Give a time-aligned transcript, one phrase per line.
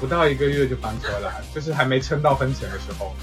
[0.00, 3.14] 不到一个月就翻车了，就是还没撑到分钱的时候，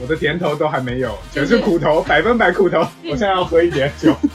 [0.00, 2.78] 我的甜头都还没有，全是苦头， 百分百苦头。
[3.04, 4.16] 我现在要喝一点酒。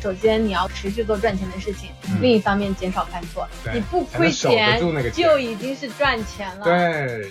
[0.00, 4.80] 首先你要持续做赚钱的事情，另一方面减少犯错，你不亏钱
[5.12, 7.30] 就已经是赚钱了。，对，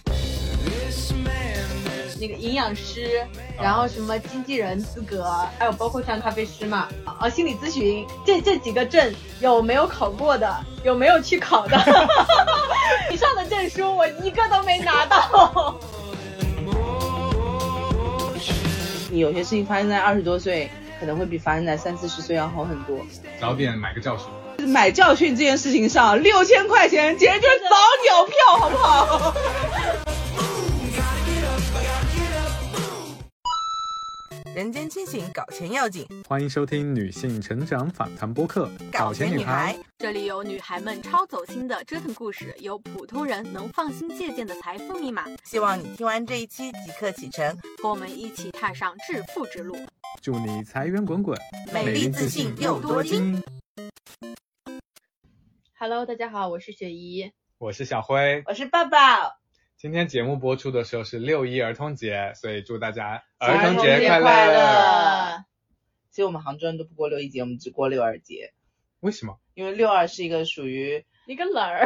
[2.19, 3.25] 那个营养师，
[3.61, 10.53] 然后什么经纪人资格，还有包括像咖啡师嘛，啊，心理咨询，这这几个证有没有考过的？
[10.83, 11.77] 有没有去考的？
[13.11, 15.77] 以上的证书我一个都没拿到。
[19.09, 22.97] 你有些事情发生在二十多岁，可能会比发生在三四十岁要好很多。
[23.39, 24.27] 早点买个教训。
[24.67, 29.33] 买教训这件事情上，六千块钱简直就是早鸟票，好不好？
[34.57, 36.03] 人间清醒，搞钱要紧。
[36.27, 49.77] 欢迎收听女性成长访谈播客《搞钱女孩，这里有女孩们超走心的折腾故事，有普通人能放心借鉴的财富密码，希望你听完这一期即刻启程，和我们一起踏上致富之路。
[50.23, 51.39] 祝你财源滚滚，
[51.71, 53.39] 美丽自信又多金。
[55.77, 57.31] Hello，大家好，我是雪姨。
[57.59, 58.41] 我是小辉。
[58.47, 59.36] 我是爸爸，
[59.79, 64.51] 今天节目播出的时候是六一儿童节，所以祝大家儿童节节快乐。
[64.51, 65.45] 乐
[66.09, 68.53] 其实我们杭州人都不过六一节，我们只过六二节，
[69.01, 71.85] 为什么因为六二是一个属于一个冷儿，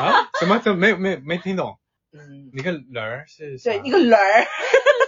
[0.00, 0.30] 啊？
[0.40, 0.60] 什么？
[0.60, 1.78] 怎么没有没有没听懂？
[2.14, 4.46] 嗯，你个人儿是啥对一个轮儿，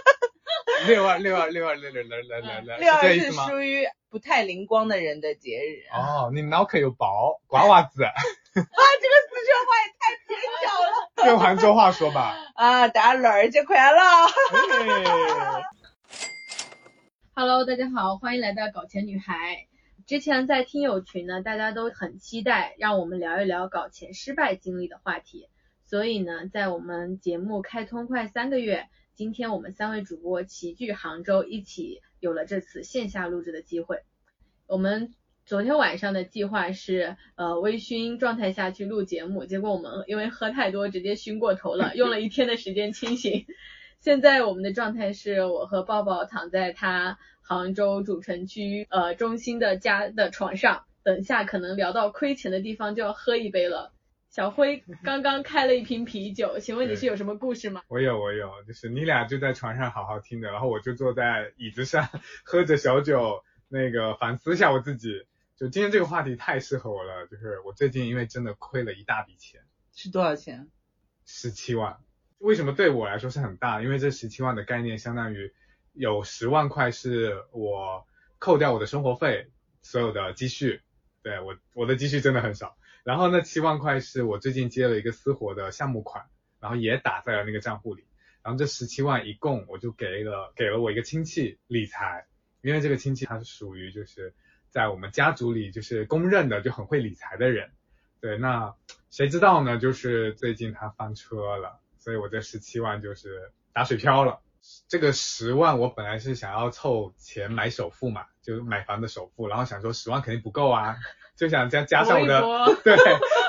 [0.85, 3.31] 六二六二六二六六六六六六，六二是？
[3.31, 5.81] 属于不太灵光的人的节日。
[5.91, 8.13] 哦，你脑壳有薄，瓜娃子，啊，
[8.53, 10.13] 这个四川话也太
[11.27, 12.35] 用杭州话说吧。
[12.55, 12.87] 啊！
[12.87, 13.99] 大家轮儿节快乐！
[13.99, 15.63] 哎
[17.33, 19.67] Hello，大家好，欢迎来到搞钱女孩。
[20.05, 25.49] 之前在听友群呢，大家都很期待让我们聊一聊搞钱失败经历的话题，
[25.83, 34.03] 所以呢，在我们节目开通快三个月，今天我们三位主播齐聚杭州，一起有了这次线下录制的机会。
[34.67, 35.13] 我们
[35.45, 43.45] 昨天晚上的计划是，呃，微醺状态下去录节目，结果我们因为喝太多，直接熏过头了，用了一天的时间清醒。
[43.99, 53.91] 现在我们的状态是我和抱抱躺在他杭州主城区呃中心的家的床上，等下可能聊到亏钱的地方就要喝一杯了。
[54.29, 57.81] 小辉 刚刚开了一瓶啤酒，请问你是有什么故事吗？
[57.89, 62.07] 我有我有，就是你俩就在床上好好听着，然后我就坐在椅子上
[62.45, 65.25] 喝着小酒，那个反思一下我自己。
[65.63, 69.61] 就今天这个话题太适合我了，就是我最近因为真的亏了一大笔钱，
[69.93, 70.69] 是多少钱？
[71.25, 72.01] 十七万。
[72.39, 73.81] 为什么对我来说是很大？
[73.81, 75.53] 因为这十七万的概念相当于
[75.93, 78.05] 有十万块是我
[78.39, 80.81] 扣掉我的生活费所有的积蓄，
[81.21, 82.75] 对我我的积蓄真的很少。
[83.05, 86.25] 然后那七万块是我最近接了一个私活的项目款，
[86.59, 88.03] 然后也打在了那个账户里。
[88.41, 92.27] 然后这十七万一共我就给了给了我一个亲戚理财，
[92.61, 94.35] 因为这个亲戚他是属于就是
[94.73, 97.69] 在我们家族里就是公认的就很会理财的人。
[98.19, 98.73] 对，那
[99.11, 99.77] 谁知道呢？
[99.77, 104.39] 就是最近他翻车了，所以我这十七万就是打水漂了。
[104.87, 110.95] 这个十万我本来是想要凑钱买首付嘛，就是买房的首付，然后想说十万肯定不够啊，
[111.35, 112.41] 就想加加上我的
[112.83, 112.97] 对，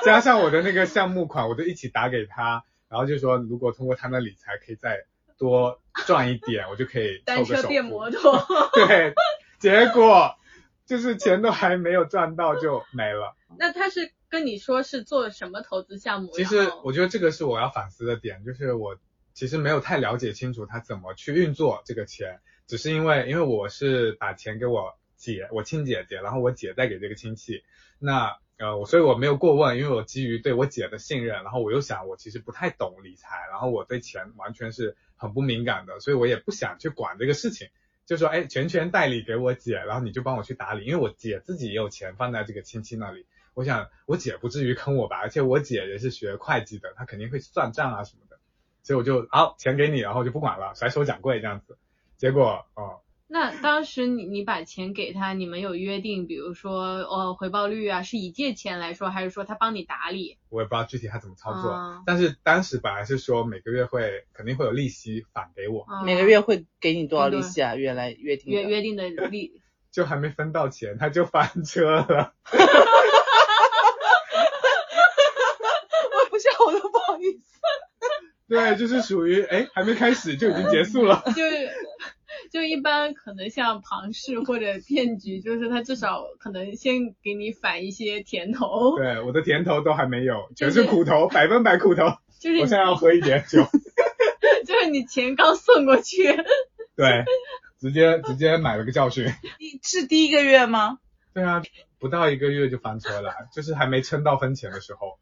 [0.04, 5.04] 加上我的那个项目款，我就一起打给他，然后就说如果通过他的理财可以再
[5.38, 7.62] 多赚一点，我就可以凑单个首付。
[7.62, 9.14] 车变摩托， 对，
[9.60, 10.34] 结果
[10.86, 13.34] 就是钱都还没有赚到就没了。
[13.58, 16.32] 那他是跟你说是做什么投资项目？
[16.32, 18.96] 其实我觉得这个是我要反思的点，就是我
[19.32, 27.62] 其实没有太了解清楚他怎么去运作这个钱，只是因为因为我是把钱给我姐，我亲姐姐，然后我姐再给这个亲戚，
[27.98, 37.68] 那呃我所以我没有过问，因为我基于对我姐的信任，然后我又想我其实不太懂理财，然后我对钱完全是很不敏感的，所以我也不想去管这个事情。
[38.06, 48.38] 就说哎，全权代理给我姐，然后你就帮我去打理，因为我姐自己也有钱放在这个亲戚那里，我想我姐不至于坑我吧，而且我姐也是学会计的，她肯定会算账啊什么的，
[48.82, 51.78] 所以我就好钱给你，然后就不管了，甩手掌柜这样子。
[52.16, 60.38] 结果哦，那当时你你把钱给他，你们有约定，比如说呃回报率啊，是以借钱来说，还是说他帮你打理？
[60.50, 67.74] 我也不知道具体他怎么操作，啊但是当时本来是说每个月会肯定会有利息返给我，啊每个月会给你多少利息啊？
[67.76, 72.34] 原来约定约约定的利， 就还没分到钱他就翻车了。
[76.12, 77.60] 我不笑我都不好意思。
[78.46, 81.22] 对，就是属于哎还没开始就已经结束了。
[81.28, 81.70] 就是
[82.54, 92.04] 就一般可能像庞氏或者骗局，就是他至少可能先给你返一些甜头，对，我的甜头都还没有，全是是苦头，百分百苦头。
[92.38, 93.64] 就是我现在要喝一点酒，
[94.64, 96.22] 就是你钱刚送过去，
[96.94, 97.24] 对，
[97.80, 99.26] 直接直接买了个教训。
[99.58, 101.00] 第是第一个月吗？
[101.34, 101.60] 对啊，
[101.98, 105.18] 不到一个月就翻车了，就是还没撑到分钱的时候，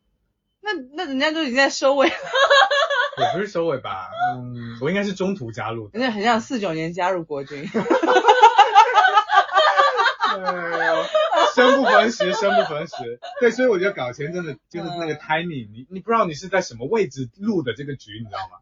[0.60, 2.14] 那那人家都已经在收尾了，
[3.18, 5.98] 也不是收尾吧，嗯，我应该是中途加入的。
[5.98, 7.68] 人家很像四九年加入国军。
[10.34, 11.06] 对哦，
[11.54, 12.94] 生不逢时，生不逢时。
[13.38, 18.58] 对，所以我觉得搞钱真的就是那个 timing，你你不知道你是在什么位置入的这个局，你知道吗？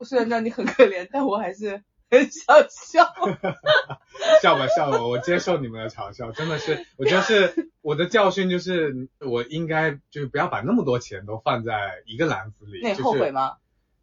[0.04, 1.82] 虽然知道你很可怜，但我还是
[2.18, 3.12] 很想笑。
[4.42, 12.80] 笑吧笑吧，我接受你们的嘲笑，真的是， 我觉得是我的教训就是我应该就是不要把那么多钱都放在一个篮子里。
[12.82, 13.30] 那你后悔？
[13.30, 13.56] 吗？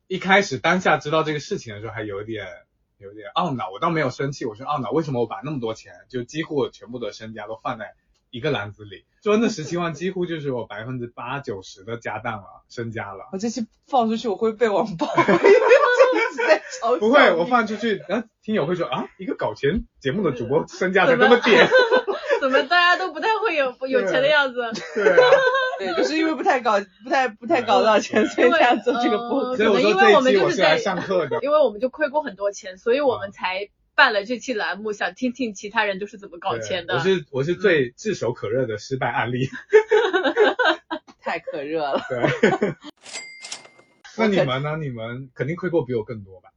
[0.08, 2.46] 一开始当下知道这个事情的时候还有点
[2.98, 7.94] 有点懊恼，我倒没有生气，我是懊恼为什么我把那么多钱就几乎我全部的身家都放在
[8.30, 13.30] 一个篮子里，就那十七万几乎就是我百分之八九十的家当了，身家了。
[13.32, 15.08] 我这次放出去我会被网暴，
[16.14, 16.98] 一直在嘲笑。
[17.00, 17.46] 不会，我。
[17.52, 21.68] 放出去，然后听友会说啊，一个搞钱节目的主播 身价才这么点，
[22.40, 24.62] 怎么大家都不太会有有钱的样子？
[24.96, 25.30] 对啊，
[25.78, 29.58] 对，就是因为不太搞，不太不太搞到钱，所以因为这样做这个播呃客。
[29.58, 31.40] 所以我说可能因为我们这一期就是在我是来上课的。
[31.42, 36.94] 因为我们就亏过很多钱，所以我们才办了这期栏目，想听听其他人都是怎么搞钱的。
[36.94, 39.50] 我是我是最炙手可热的失败案例。
[41.20, 42.02] 太可热了。
[42.08, 42.74] 对，
[44.28, 44.78] 那你们呢？
[44.78, 46.50] 你们肯定亏过比我更多吧？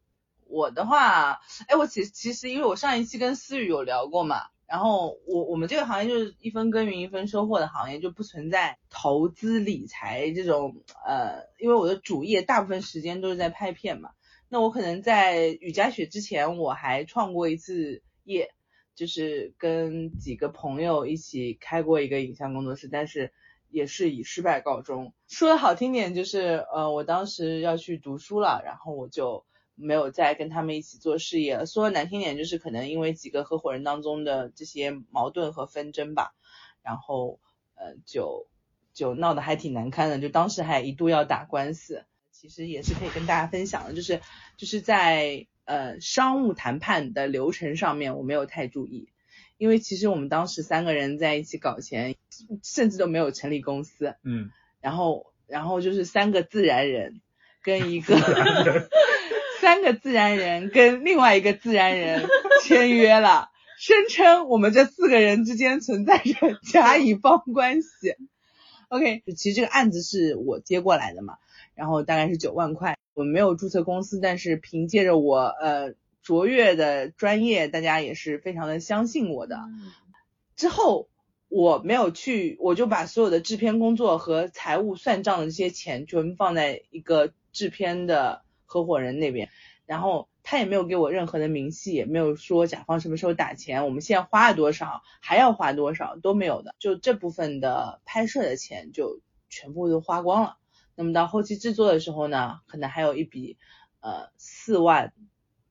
[0.47, 14.11] 我的话，哎，我其其实因为我上一期跟思雨有聊过嘛，然后我我们这个行业就是一分耕耘一分收获的行业，就不存在投资理财这种呃，因为我的主业大部分时间都是在拍片嘛，
[14.49, 18.55] 那我可能在雨夹雪之前我还创过一次业，
[18.95, 23.33] 就是跟几个朋友一起开过一个影像工作室，但是
[23.75, 25.13] 也是以失败告终。
[25.27, 29.45] 说的好听点就是，呃，我当时要去读书了，然后我就
[29.75, 31.67] 没有再跟他们一起做事业了。
[31.67, 36.37] 说的难听点就是，可能因为几个合伙人当中的这些矛盾和纷争吧，
[36.83, 37.41] 然后
[37.75, 38.47] 呃，就
[38.93, 42.05] 就闹得还挺难堪的，就当时还一度要打官司。
[42.31, 44.21] 其实也是可以跟大家分享的，就是
[44.59, 49.09] 就是在呃商务谈判的流程上面我没有太注意，
[49.57, 52.17] 因为其实我们当时三个人在一起搞钱，
[52.63, 54.51] 甚至都没有成立公司，嗯，
[54.81, 57.21] 然后然后就是三个自然人
[57.63, 58.17] 跟一个
[59.61, 60.71] 三个自然人。
[60.75, 62.27] 跟另外一个自然人
[62.63, 66.33] 签约了，声称我们这四个人之间存在着
[66.73, 68.17] 甲乙方关系。
[68.89, 71.39] OK，其实这个案子是我接过来的嘛，
[71.75, 79.59] 然后大概是九万块，我没有注册公司，但是凭借着我呃卓越的专业，大家也是非常的相信我的。
[80.55, 81.09] 之后
[81.55, 89.49] 我没有去，我就把所有的制片工作和财务算账的这些钱全放在一个制片的合伙人那边，
[89.87, 100.57] 然后他也没有给我任何的明细，也没有说甲方什么时候打钱，我们现在花了多少，还要花多少都没有的，就这部分的拍摄的钱就全部都花光了。
[100.97, 103.59] 那么到后期制作的时候呢，可能还有一笔
[104.01, 105.13] 呃四万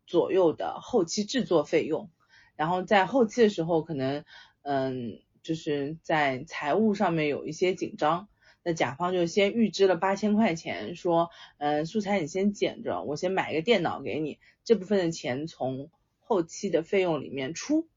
[0.07, 2.09] 左右的后期制作费用，
[2.55, 4.23] 然后在后期的时候可能
[4.61, 8.27] 嗯就是在财务上面有一些紧张，
[8.63, 17.87] 那甲方就先预支了八千块钱，说嗯素材你先捡着，我先买一个电脑给你，这部分的钱从后期的费用里面出，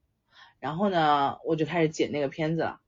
[0.59, 2.81] 然后呢我就开始剪那个片子了。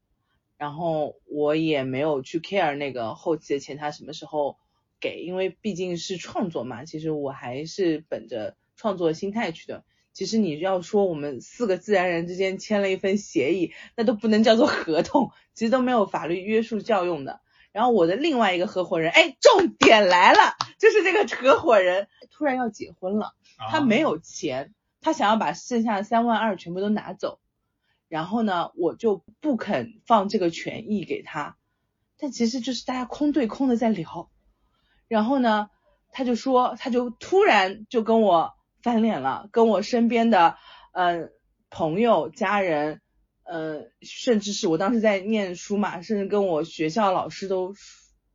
[0.57, 4.59] 然后我也没有去 care 那个后期的钱他什么时候
[4.99, 9.85] 给，因为毕竟是创作嘛，其实我还是本着创作心态去的。
[10.19, 17.41] 其实你要说我们四个自然人之间签了一份协议，那都不能叫做合同，其实都没有法律约束效用的。
[17.71, 23.35] 然后我的另外一个合伙人，哎，重点来了，就是这个合伙人突然要结婚了，
[23.71, 27.39] 他没有钱，他想要把剩下的三万二全部都拿走。
[28.09, 31.57] 然后呢，我就不肯放这个权益给他，
[32.19, 34.29] 但其实就是大家空对空的在聊。
[35.07, 35.71] 然后呢，
[36.11, 38.58] 他就说，他就突然就跟我
[38.89, 40.57] 翻脸了，跟我身边的
[40.95, 41.29] 呃
[41.69, 43.03] 朋友、家人，
[43.45, 47.75] 呃，甚至是我当时在念书嘛，甚至跟我学校老师都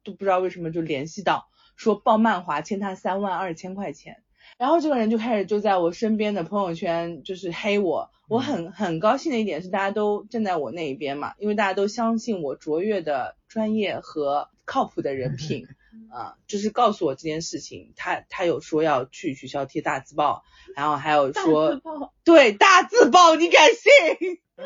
[0.04, 4.18] 都不知道为什么就联系到，说报漫华欠他三万二千块钱。
[4.60, 15.66] 然后这个人就开始就在我身边的朋友圈就是黑我，我很很高兴的一点是大家都站在我那一边嘛，因为大家都相信我卓越的专业和靠谱的人品，
[16.12, 20.44] 啊，就是告诉我这件事情，他他有说要去学校贴大字报，
[20.76, 21.82] 然后还有大说
[22.24, 24.40] 对大字报，你敢信？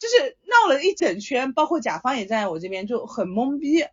[0.00, 3.84] 就是闹了一整圈，包括甲方也站在我这边，就很懵逼。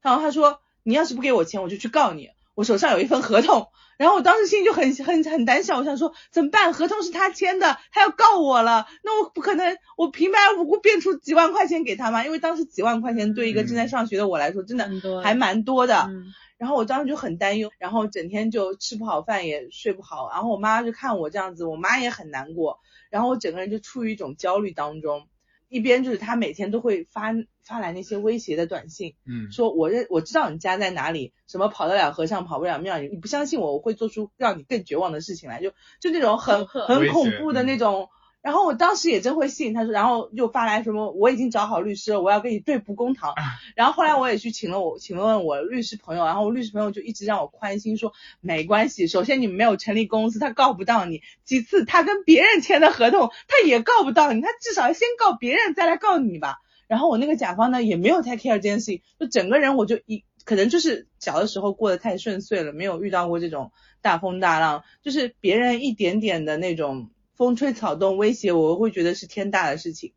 [0.00, 2.30] 然后他说：“你要是不给我钱，我就去告你。
[2.54, 6.72] 我手上有一份合同。”然后我当时心里就很很很胆小，我想说怎么办？
[6.72, 12.24] 合同是他签的，他要告我了，那我不可能，我平白无故变出几万块钱给他吗？
[12.24, 14.88] 因为当时几万块钱对一个正在上学的我来说，真的
[15.22, 16.06] 还蛮多的。
[16.08, 16.26] 嗯
[16.58, 20.30] 然后我当时就很担忧，然后整天就吃不好饭，也睡不好。
[20.30, 25.28] 然后我妈就看我这样子，我妈也很难过，然后我整个人就处于一种焦虑当中。
[25.76, 38.08] 一边就是他每天都会发发来那些威胁的短信，嗯，说我认我知道你家在哪里，什么跑得了和尚跑不了庙，你你不相信我，我会做出让你更绝望的事情来，就就那种很很恐怖的那种。
[38.46, 43.34] 然后我当时也真会信，他说，然后又发来什么我已经找好律师了，我要跟你对簿公堂。
[43.74, 56.58] 然后后来我也去请了我请问我律师朋友，然后我律师朋友就一直让我宽心说没关系，首先你们没有成立公司，他告不到你；其次他跟别人签的合同，他也告不到你，他至少先告别人再来告你吧。
[56.86, 63.72] 然后我那个甲方呢也没有太 care 这件事情，就整个人我就一可能就是小的时候过得太顺遂了，没有遇到过这种
[64.02, 70.12] 大风大浪，就是别人一点点的那种风吹草动威胁我，我会觉得是天大的事情。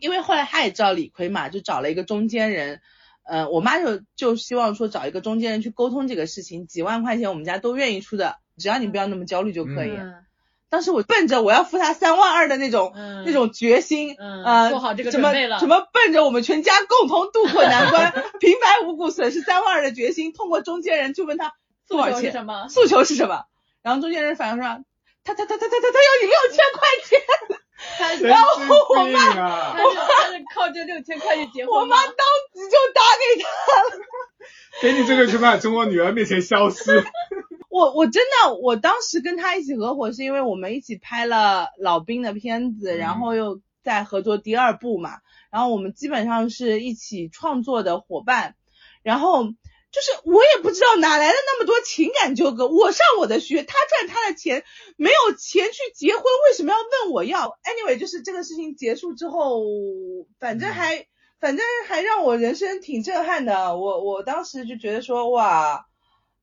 [0.00, 2.80] 因为后来他也知道理亏嘛，就找了一个中间人，
[3.24, 9.90] 呃，我妈就就希望说找一个中间人去沟通这个事情，几万块钱我们家都愿意出的，只要你不要那么焦虑就可以。
[9.90, 10.14] 嗯
[10.72, 18.10] 当时我奔着我要付他三万二的那种、嗯那种决心，嗯呃，做好这个准备了什么奔着我们全家共同渡过难关，
[18.40, 21.52] 平白无故损失三万二的决心，通过中间人去问他
[21.90, 22.68] 多少钱，诉求是什么？
[22.70, 23.44] 诉求是什么？
[23.82, 24.82] 然后中间人反应说，
[25.24, 27.20] 他他他他他他他要你六千块钱，
[28.28, 29.74] 然后我经病啊！
[29.76, 31.96] 他是他是靠这六千块钱结婚我妈？
[31.96, 32.14] 当
[32.52, 33.46] 即就打给他。
[34.82, 37.04] 给你这个就把从我女儿面前消失。
[37.70, 45.18] 我我真的，我当时跟他一起合伙，是因为我们一起拍了老兵的片子，嗯然后又在合作第二部嘛，
[45.50, 48.56] 然后我们基本上是一起创作的伙伴，
[49.02, 49.44] 然后
[49.92, 54.64] 就是我也不知道哪来的那么多情感纠葛，我上我的学，他赚他的钱，
[54.96, 59.62] 没有钱去结婚，为什么要问我要？anyway，就是这个事情结束之后，
[60.40, 61.06] 反正还。
[61.42, 65.88] 反正还让我人生挺震撼的，我我当时就觉得说哇，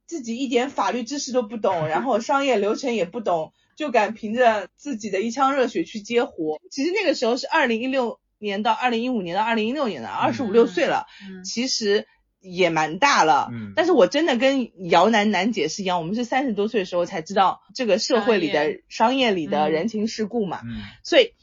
[0.05, 6.59] 自己一点法律知识都不懂， 然后商业流程也不懂，就敢凭着自己的一腔热血去接活。
[6.69, 12.05] 其实那个时候是二零一六年到二零一五年到二零一六年的，二十五六岁了，嗯其实
[12.41, 13.49] 也蛮大了。
[13.51, 20.61] 嗯但是我真的跟姚楠楠姐是一样，我们是三十多岁的时候才知道这个社会里的商业里的嗯人情世故嘛。
[20.63, 21.33] 嗯所以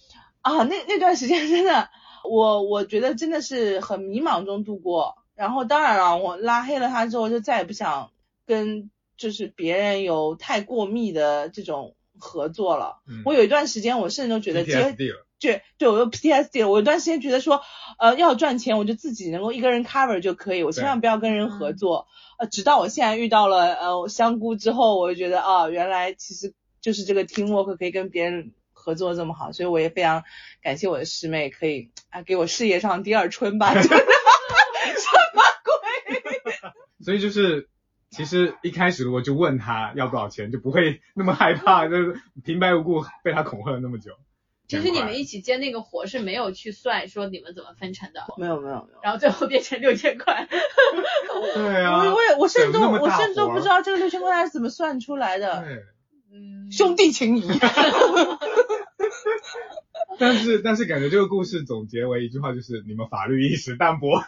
[0.41, 1.91] 啊，那那段时间真的，
[2.29, 5.17] 我我觉得真的是很迷茫中度过。
[5.35, 8.11] 然后当然了，我拉黑了他之后，就再也不想
[8.47, 13.03] 跟就是别人有太过密的这种合作了。
[13.07, 14.97] 嗯我有一段时间，我甚至都觉得接
[15.39, 16.71] 对对，我有 PTSD 了。
[16.71, 17.61] 我有段时间觉得说，
[17.99, 22.07] 呃，要赚钱，我就自己能够一个人 cover 就可以，我千万不要跟人合作。
[22.39, 30.25] 呃，直到我现在遇到了呃香菇之后，我就觉得啊，原来其实就是这个 teamwork 可以跟别人合作这么好，所以我也非常
[30.63, 33.75] 感谢我的师妹，可以啊给我事业上第二春吧。
[33.75, 34.05] 真 的什
[35.35, 36.73] 么鬼？
[37.05, 37.69] 所以就是，
[38.11, 44.13] 其实一开始我就问他要多少钱，就不会那么害怕，就是平白无故被他恐吓了那么久。
[44.69, 48.99] 其实你们一一起接那个活是没有去算说你们怎么分成的，没有没有没有。
[49.03, 50.49] 然后最后变成六千块。
[51.55, 55.85] 对啊， 我我也我甚至我甚至都不知道这个六千块是怎么算出来的，对，
[56.33, 57.49] 嗯，兄弟情谊。
[60.19, 64.23] 但是但是感觉这个故事总结为一句话就是你们法律意识淡薄，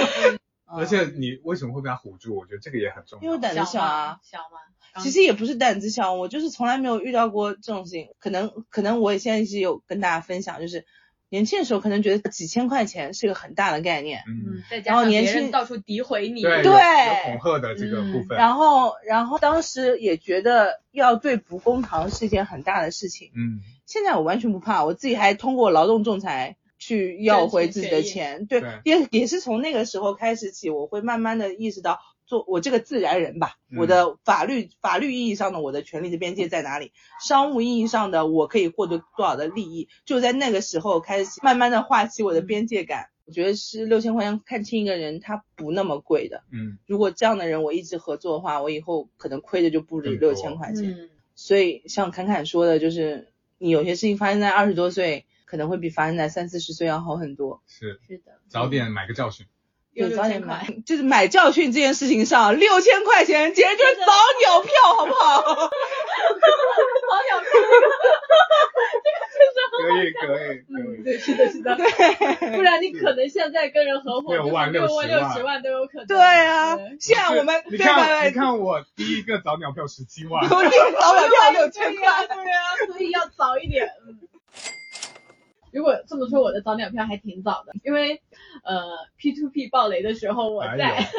[0.66, 2.34] 而且你为什么会被他唬住？
[2.34, 3.24] 我觉得这个也很重要。
[3.24, 4.58] 因为胆子小啊，小吗？
[4.92, 8.08] 刚其实也不是胆子小，我就是从来没有遇到过这种事情。
[8.18, 10.84] 可能可能我也现在是有跟大家分享，就是
[11.28, 18.36] 年轻的时候可能觉得几千块钱是个很大的概念，嗯嗯，，再加上然后年轻到处诋毁你，对，有对有恐吓的这个部分。
[18.36, 23.30] 然后然后当时也觉得要对簿公堂是一件很大的事情。
[23.36, 28.46] 嗯，现在我完全不怕，我自己还通过劳动仲裁去要回自己的钱。
[28.46, 32.00] 对，对也也是从那个时候开始起，我会慢慢的意识到，
[32.30, 36.92] 做我这个自然人吧，嗯我的法律法律意义上的我的权利的边界在哪里？
[37.20, 39.88] 商务意义上的我可以获得多少的利益？
[40.04, 43.08] 就在那个时候开始慢慢的画起我的边界感。
[43.26, 46.44] 我觉得是六千块钱看清一个人，他不那么贵的。
[46.52, 50.84] 嗯，如果这样的人我一直合作的话，我以后可能亏的就不止六千块钱。
[50.92, 57.60] 嗯，所以像侃侃说的，就是你有些事情发生在二十多岁，可能会比发生在三四十岁要好很多。
[57.66, 59.46] 是是的，早点买个教训。
[59.46, 59.59] 有
[60.00, 65.42] 对，六千早点买。，就是买教训这件事情上，六千块钱简直就是早鸟票，好不好？
[65.42, 67.48] 早鸟票，
[69.80, 76.06] 可以可以可嗯，以，对，是的，是的， 对不然你可能现在跟人合伙六万六万、六十万都有可能。
[76.06, 83.88] 对啊，现在我们你对看你看我第一个早鸟票十七万， 第一个早鸟票六千块， 对啊、所以要早一点。
[84.06, 84.18] 嗯
[85.72, 88.22] 如果这么说，我的早鸟票还挺早的，因为
[88.64, 91.10] 呃 P to P 爆雷的时候我在，哎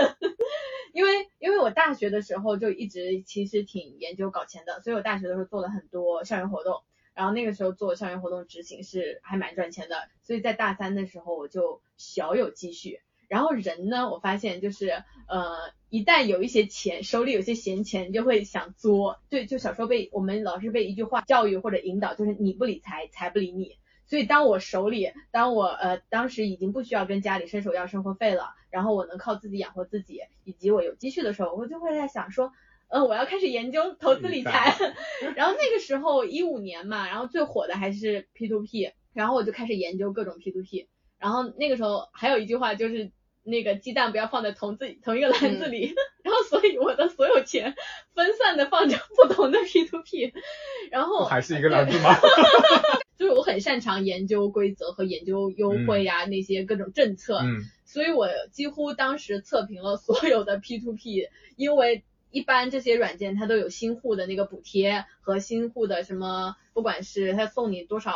[0.94, 6.82] 因为因为我大学的时候就一直其实挺研究搞钱的，所以我大学的时候做了很多校园活动，
[7.14, 13.00] 然后那个时候做校园活动执行是还蛮赚钱的，所以在大三的时候我就小有积蓄。
[13.30, 14.90] 然后人呢，我发现就是
[15.30, 19.22] 呃，一旦有一些钱，手里有些闲钱，就会想作。
[19.30, 23.78] 对，就小时候被我们老师被一句话教育或者引导，就是你不理财，财不理你。
[24.12, 32.52] 所以当我手里，当我呃当时已经不需要跟家里伸手要生活费了，然后我能靠自己养活自己，以及我有积蓄的时候，我就会在想说，
[32.90, 34.76] 嗯、我要开始研究投资理财。
[35.38, 40.90] 然后那个时候一五年嘛，然后最火的还是 P to P，然后我就开始研究各种 P to P。
[41.18, 43.14] 然后那个时候还有一句话就是
[43.44, 47.76] 那个鸡蛋不要放在同自同一个篮子里， 然后所以我的所有钱
[48.14, 50.34] 分散的放着不同的 P to P，
[50.92, 52.10] 然后还是一个篮子吗？
[53.22, 57.62] 就是我很擅长研究规则和研究优惠呀、那些各种政策，嗯。
[57.86, 68.12] 所以我几乎当时测评了所有的 P to P，因为一般这些软件它都有新户的那个补贴和新户的什么，不管是它送你多少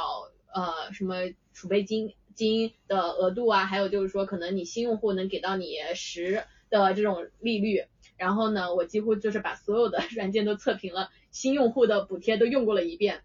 [0.51, 1.17] 呃什么
[1.53, 7.83] 储备金金的额度啊，还有就是说可能你新用户能给到你十的这种利率。
[8.17, 13.21] 然后呢，我几乎就是把所有的 软件都测评了，新用户的补贴都用过了一遍，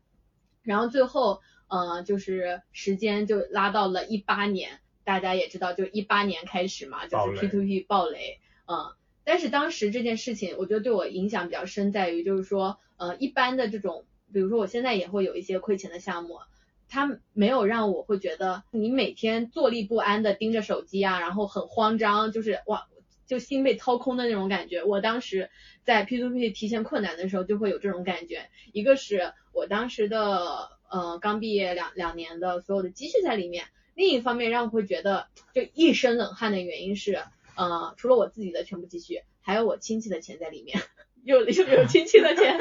[0.63, 1.41] 然后最后
[1.71, 8.93] 呃就是时间就拉到了一八年，大家也知道，就一八年开始嘛，就是 P to P 爆雷，嗯，
[9.25, 16.41] 但是当时这件事情，我觉得对我影响比较深，在于就是说，呃，一般的这种，比如说我现在也会有一些亏钱的项目，
[16.89, 22.87] 它没有让我会觉得你每天坐立不安的盯着手机啊，然后很慌张，就是哇。
[23.27, 25.51] 就心被掏空的那种感觉，我当时
[25.85, 28.51] 在 P to P 提现困难的时候就会有这种感觉。
[28.73, 37.23] 一个是我当时的呃刚毕业两两年的所有的积蓄在里面，另一方面让我会觉得就一身冷汗的原因是，
[37.57, 40.83] 呃，除了我自己的全部积蓄，还有我亲戚的钱在里面，
[41.25, 42.59] 又又有亲戚的钱，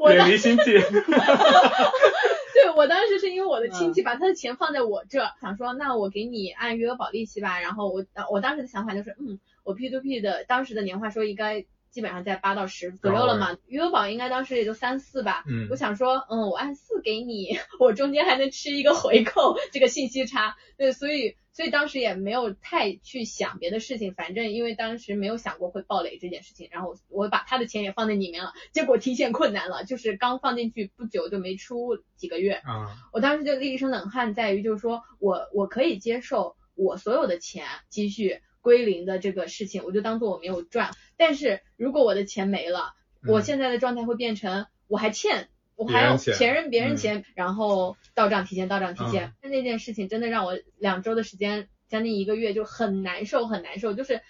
[0.00, 0.64] 我当远离亲戚，
[2.54, 3.92] 对我当时是因为我的亲嗯。
[3.94, 11.64] 戚把他的钱放在我这，想说那我给你按余额宝利息吧，然后我我当时的想法就是，嗯，我 P to P 的当时的年化收益应该
[11.98, 15.66] 基本上在八到十左右了嘛，余额宝应该当时也就三四吧，嗯。
[15.68, 40.90] 我想说，嗯，我按四给你，我中间还能吃一个回扣，这个信息差，对，所以所以当时也没有太去想别的事情，反正因为当时没有想过会暴雷这件事情，然后我我把他的钱也放在里面了，结果提现困难了，就是刚放进去不久就没出几个月，啊，我当时就立一身冷汗，在于就是说我我可以接受我所有的钱积蓄归零的这个事情，我就当做我没有赚。
[41.16, 45.48] 但是如果我的钱没了，嗯我现在的状态会变成我还欠。
[45.76, 49.34] 我还要前任别人嗯钱，然后到账提现，到账提现。
[49.40, 53.94] 那件事情真的让我两周的时间，将近一个月就很难受，很难受。
[53.94, 54.20] 就是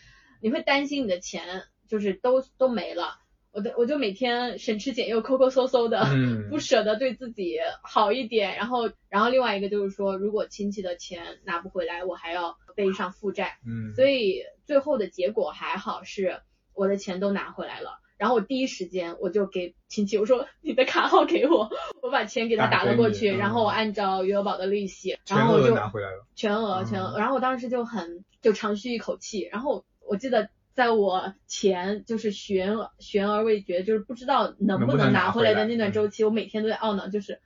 [0.42, 3.18] 你会担心你的钱就是都都没了，
[3.52, 6.48] 我的我就每天省吃俭用，抠抠搜搜的， 嗯。
[6.50, 16.40] 不舍得对自己好一点，然后然后另外一个就是说，如果亲戚的钱拿不回来，我还要背上负债，嗯，所以最后的结果还好是
[16.74, 17.98] 我的钱都拿回来了。
[18.16, 21.70] 然后我第一时间我就给亲戚我说你的卡号给我，
[22.02, 27.18] 我把钱给他打了过去，然后我嗯按照余额宝的利息，然后我就拿回来了，全额全额，嗯。
[27.18, 35.92] 然后我当时就很就长吁一口气，然后我记得在我前就是悬悬而未决，就是不知道能能不能拿拿回来的那段嗯。
[35.92, 37.40] 周期，我每天都在懊恼，就是，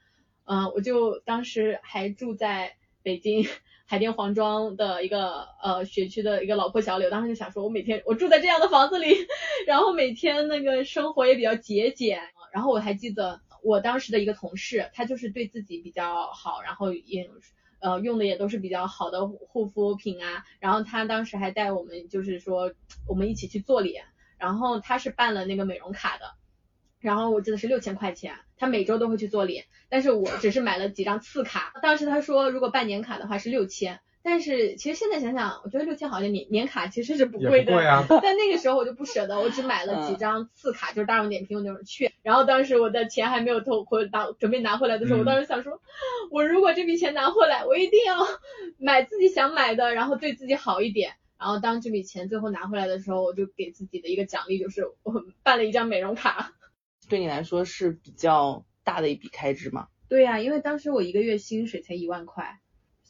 [0.45, 3.49] 嗯、我就当时还住在北京
[3.87, 9.17] 海淀黄庄的一个呃学区的一个老破小里，我当时就想说，我每天我住在这样的房子里，
[9.67, 12.21] 然后每天那个生活也比较节俭，
[12.53, 17.31] 然后我还记得我当时的一个同事，他就是对自己比较好，然后也
[17.83, 22.73] 呃用的也都是比较好的护肤品啊，然后他当时还带我们就是说
[23.07, 24.05] 我们一起去做脸，
[24.39, 26.25] 然后他是办了那个美容卡的，
[27.01, 34.01] 然后我记得是六千块钱，他每周都会去做脸，但是我只是买了几张次卡，当时他说如果办年卡的话是六千。
[34.25, 42.13] 但是其实现在想想，我觉得六千好像年年卡其实是不贵的，不贵啊，但那个时候我就不舍得，我只买了几张次卡，就是大众点评有那种券。
[42.23, 45.81] 然后当时我的钱还没有投回拿，准备拿回来的时候，嗯我当时想说，
[46.31, 48.19] 我如果这笔钱拿回来，我一定要
[48.79, 51.15] 买自己想买的，然后对自己好一点。
[51.39, 56.53] 然后当这笔钱最后拿回来的时候，我就给自己的一个奖励就是我办了一张美容卡。
[57.11, 59.89] 对你来说是比较大的一笔开支吗？
[60.09, 62.61] 对呀、因为当时我一个月薪水才一万块，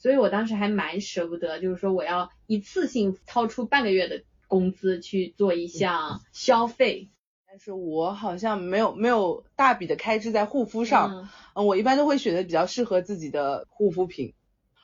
[0.02, 7.08] 所以我当时还蛮舍不得，就是说我要一次性掏出半个月的工资去做一项消费。
[7.46, 14.34] 但是我好像没有没有大笔的开支在护肤上，嗯嗯，我一般都会选择比较适合自己的护肤品。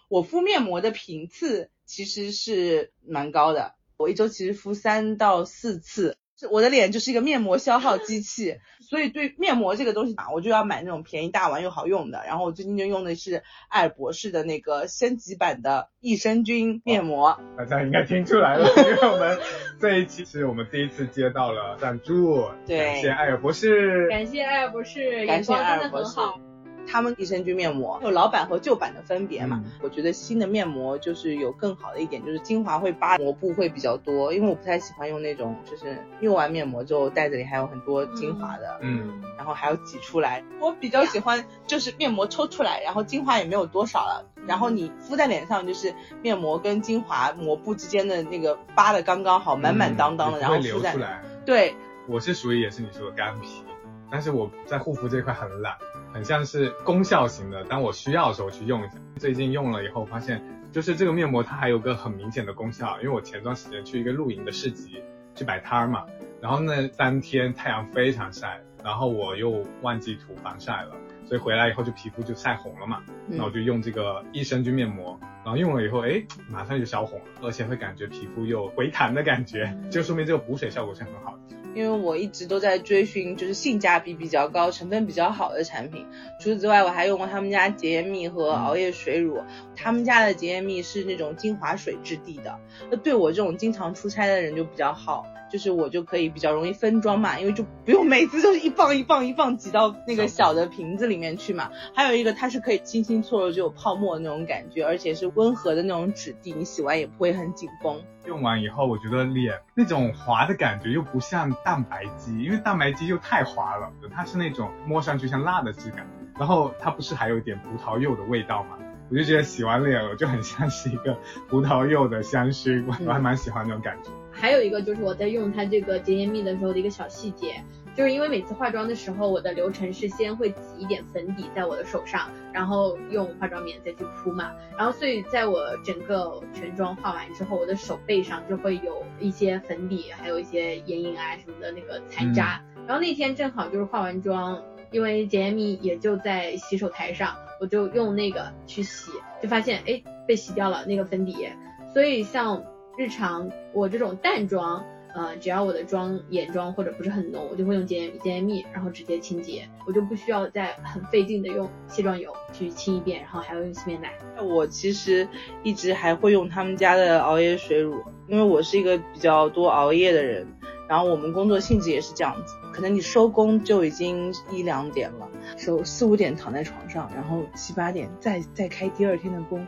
[0.09, 6.16] 我敷面膜的频次其实是蛮高的，我一周其实敷三到四次。
[6.38, 12.22] 是我的脸就是一个面膜消耗机器，所以对面膜这个东西嘛，我就要买那种便宜大碗又好用的。
[12.27, 17.40] 然后我最近就用的是瑷尔博士的那个升级版的益生菌面膜。
[17.57, 19.37] 大家应该听出来了，因为我们
[19.81, 24.09] 这一期是我们第一次接到了赞助，对感谢艾尔博士。
[24.09, 26.47] 感谢艾尔博士，感谢眼光真的瑷尔博士很好。。
[26.90, 29.62] 他们益生菌面膜有老版和旧版的分别嘛？
[29.64, 40.42] 嗯我觉得新的面膜就是有更好的一点，就是精华会扒膜布会比较多，因为我不太喜欢用那种就是用完面膜之后袋子里还有很多精华的，嗯，然后还要挤出来。
[40.61, 51.22] 我比较喜欢就是面膜抽出来，然后精华也没有多少了，然后你敷在脸上就是面膜跟精华膜布之间的那个扒的刚刚好，满满当当的，嗯然后敷在流出来。
[51.44, 51.74] 对，
[52.07, 53.62] 我是属于也是你说的干皮，
[54.11, 55.77] 但是我在护肤这块很懒，
[56.12, 58.94] 很像是功效型的，当我需要的时候去用一下。
[59.16, 60.42] 最近用了以后发现，
[60.72, 65.02] 就是这个面膜它还有个很明显的功效，因为我前段时间去一个露营的市集
[65.34, 66.04] 去摆摊儿嘛，
[66.40, 70.92] 然后那三天太阳非常晒，然后我又忘记涂防晒了。
[71.26, 81.56] 所以回来以后就皮肤就晒红了嘛，那我嗯，就用这个益生菌面膜，然后用了以后，哎，马上就消红了，而且会感觉皮肤又回弹的感觉，就说明这个补水效果是很好的。
[81.74, 86.07] 因为我一直都在追寻就是性价比比较高、成分比较好的产品。
[86.40, 89.42] 除此之外，我还用过他们家洁颜蜜和熬夜水乳。
[89.76, 92.59] 他们家的洁颜蜜是那种精华水质地的，
[92.90, 101.70] 那对我这种经常出差的人就比较好，就是我就可以比较容易分装嘛，因为就不用每次就是一磅一磅一磅挤到那个小的瓶子里面去嘛。
[101.94, 108.00] 还有一个，它是可以轻轻搓揉就有泡沫的那种感觉，而且是温和的那种质地，你洗完也不会很紧绷。
[108.26, 116.06] 用完以后，我觉得脸那种滑的感觉又不像蛋白肌，因为蛋白肌又太滑了，它是那种摸上去像蜡的质感，
[116.38, 118.76] 然后它不是还有一点葡萄柚的味道吗？
[119.11, 121.16] 我就觉得洗完脸我就很像是一个
[121.48, 124.11] 葡萄柚的香薰，我我还蛮喜欢那种感觉。
[124.40, 127.62] 还有一个就是我在用它这个洁颜蜜的时候的一个小细节，
[127.96, 142.62] 就是因为每次化妆的时候，我的流程是先会挤一点粉底在我的手上，然后用化妆棉再去铺嘛，然后所以在我整个全妆化完之后，我的手背上就会有一些粉底，还有一些眼影啊什么的那个残渣。
[142.87, 149.11] 然后那天正好就是化完妆，因为洁颜蜜也就在洗手台上，我就用那个去洗，
[149.42, 151.48] 就发现哎被洗掉了那个粉底，
[151.92, 152.62] 所以像
[152.98, 154.84] 日常我这种淡妆，
[155.14, 164.12] 呃，只要我的妆眼妆或者不是很浓，我就会用洁颜洁颜蜜，然后直接清洁，我就不需要再很费劲的用卸妆油去清一遍，然后还要用洗面奶。
[164.42, 165.28] 我其实
[165.62, 170.44] 一直还会用他们家的熬夜水乳，因为我是一个比较多熬夜的人，
[170.88, 179.66] 然后我们工作性质也是这样子，可能你收工就已经一两点了，收四五点躺在床上，然后七八点再再开第二天的工，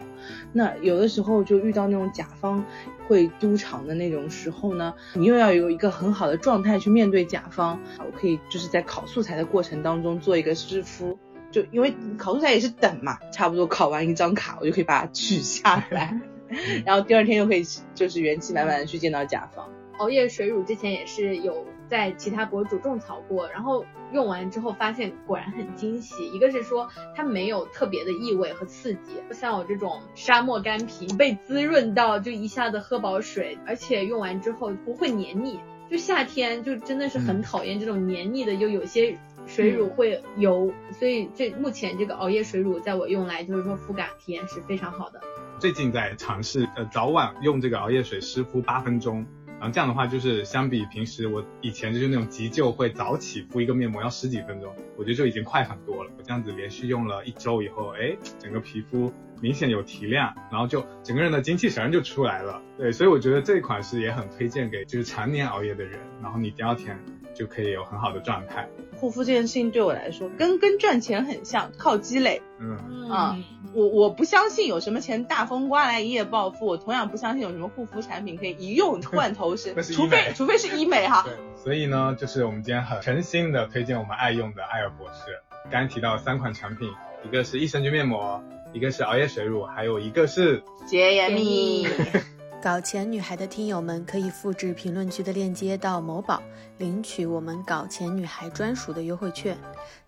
[0.52, 2.64] 那有的时候就遇到那种甲方
[3.06, 11.18] 会督场的那种时候呢，你又要有一个很好的状态去面对甲方，我可以就是在考素材的过程当中做一个湿敷。
[11.50, 16.20] 就因为考素材也是等嘛，差不多考完一张卡，我就可以把它取下来，
[16.86, 19.68] 然后第二天又可以就是元气满满的去见到甲方。
[20.00, 26.26] 熬夜水乳之前也是有在其他博主种草过，然后用完之后发现果然很惊喜。
[26.32, 35.60] 一个是说它没有特别的异味和刺激，不像我这种沙漠干皮被滋润到就一下子喝饱水，而且用完之后不会黏腻。
[35.90, 45.20] 就夏天就真的是很讨厌这种黏腻的，又有些水乳会油，所以这目前这个熬夜水乳在我用来就是说肤感体验是非常好的。
[45.58, 49.26] 最近在尝试呃早晚用这个熬夜水湿敷八分钟，
[49.60, 56.10] 然后这样的话就是相比平时我以前就是那种急救会早起敷一个面膜要十几分钟，我觉得就已经快很多了。
[56.16, 62.60] 我这样子连续用了一周以后，哎，整个皮肤明显有提亮，然后就整个人的精气神就出来了。
[62.78, 66.98] 对，所以我觉得这一款是也很推荐给就是常年熬夜的人，然后你第二天
[67.34, 68.68] 就可以有很好的状态。
[68.96, 72.42] 护肤这件事情对我来说跟跟赚钱很像，靠积累。
[72.58, 73.38] 嗯，啊
[73.72, 81.22] 我我不相信有什么钱大风刮来一夜暴富，我同样不相信有什么护肤产品可以一用换头是 除非除非是医美哈。
[81.24, 85.40] 对，所以呢，就是我们今天很诚心的推荐我们爱用的艾尔博士。
[85.70, 86.90] 刚才提到三款产品，
[87.24, 88.42] 一个是益生菌面膜，
[88.72, 91.86] 一个是熬夜水乳，还有一个是洁颜蜜，
[92.62, 96.42] 搞钱女孩的听友们可以复制评论区的链接到某宝
[96.78, 99.56] 领取我们搞钱女孩专属的优惠券。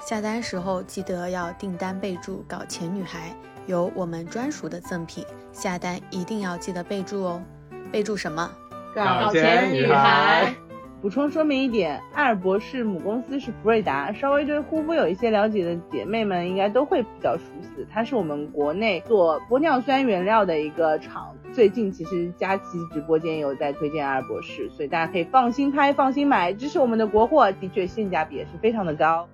[0.06, 3.34] 下单时候记得要订单备注“搞钱女孩”，
[3.66, 5.24] 有我们专属的赠品。
[5.52, 7.42] 下单一定要记得备注哦，
[7.90, 8.50] 备注什么？
[8.94, 10.54] 搞钱女孩。
[11.02, 17.84] 补充说明一点，艾尔博士母公司是福瑞达，稍微对护肤有一些了解的姐妹们应该都会比较熟悉。
[17.90, 21.36] 它是我们国内做玻尿酸原料的一个厂。
[21.52, 29.28] 最近其实佳琦直播间有在推荐艾尔博士，所以大家可以放心拍、放心买，支持我们的国货，的确性价比也是非常的高。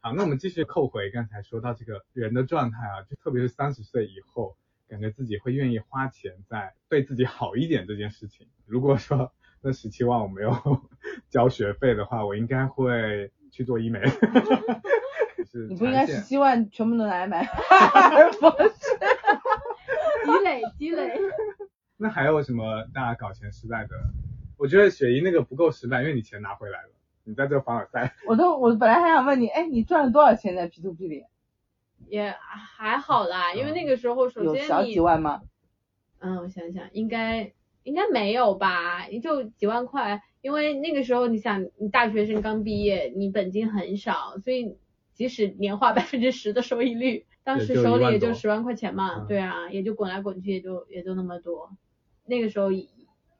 [0.00, 4.56] 好，那我们继续扣回刚才说到这个人的状态啊，就特别是三十岁以后。
[4.88, 8.46] 感觉自己会愿意花钱在对自己好一点这件事情。
[8.66, 10.52] 如果说 那十七万我没有
[11.28, 14.00] 交学费的话，我应该会去做医美。
[15.68, 17.42] 你不应该十七万全部都拿来买？
[17.44, 18.78] 不是，
[20.24, 21.18] 积累积累。
[21.96, 23.96] 那还有什么大家搞钱失败的？
[24.58, 26.90] 我觉得雪姨那个不够失败，因为你钱拿回来了，
[27.24, 28.14] 你在这凡尔赛。
[28.26, 31.24] 我都我本来还想问你，哎，你赚了多少钱在 P to P 里？
[32.08, 35.42] 也还好啦，因为那个时候首先你小几万吗？
[36.18, 40.22] 嗯，我想想，应该应该没有吧，也就几万块。
[40.40, 44.76] 因为那个时候你想，你大学生刚毕业，你本金很少，所以
[45.12, 49.26] 即使年化百分之十的收益率，当时手里也就十万块钱嘛。
[49.28, 51.76] 对啊，也就滚来滚去，也就也就那么多。
[52.24, 52.70] 那个时候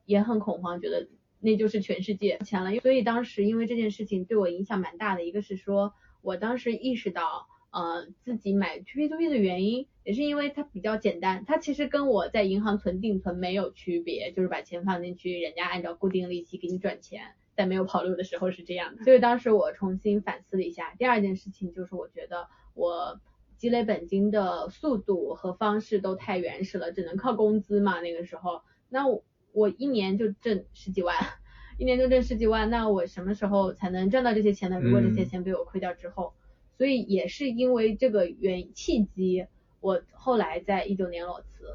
[0.05, 1.07] 也很恐慌，觉得
[1.39, 2.79] 那就是全世界钱了。
[2.81, 7.47] 所以当时因为这件事情对我影响蛮大的，一个是说我当时意识到。
[7.69, 19.03] 呃，自己买 P to P 的原因也是因为它比较简单，它其实跟我在银行存定存没有区别，就是把钱放进去，人家按照固定利息给你转钱，在没有跑路的时候是这样的。
[19.03, 23.19] 所以当时我重新反思了一下，第二件事情就是我觉得我
[23.57, 29.05] 积累本金的速度和方式都太原始了，只能靠工资嘛那个时候，那
[29.51, 31.15] 我一年就挣十几万，
[31.77, 34.79] 一年就挣十几万，那我什么时候才能赚到这些钱呢？
[34.79, 36.33] 如果这些钱被我亏掉之后。
[36.77, 39.45] 所以也是因为这个原契机，
[39.79, 41.65] 我后来在一九年裸辞，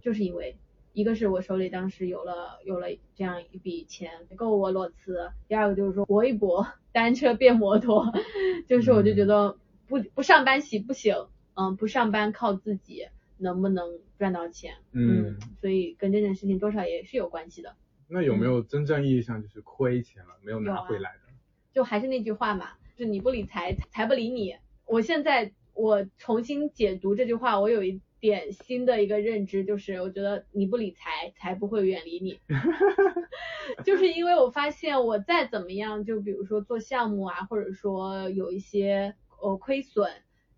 [0.00, 0.56] 就是因为
[0.92, 8.12] 一个是我手里当时有了有了这样一笔钱够我裸辞，第二个就是说搏一搏，单车变摩托，
[8.68, 9.56] 就是我就觉得
[9.88, 11.26] 不不上班行不行？
[11.54, 13.06] 嗯，不上班靠自己
[13.38, 14.74] 能不能赚到钱？
[14.92, 17.74] 嗯，所以跟这件事情多少也是有关系的。
[18.08, 21.32] 那有没有真正意义上就是亏钱了，没有拿回来的？
[21.72, 22.70] 就还是那句话嘛。
[23.02, 24.54] 是你不理财，财不理你。
[24.86, 32.38] 我现在我重新解读这句话，我有一点新的一个认知，就是我觉得你不理财，财不会远离你。
[33.84, 40.08] 就是因为我发现我再怎么样，就比如说做项目啊，或者说有一些呃亏损，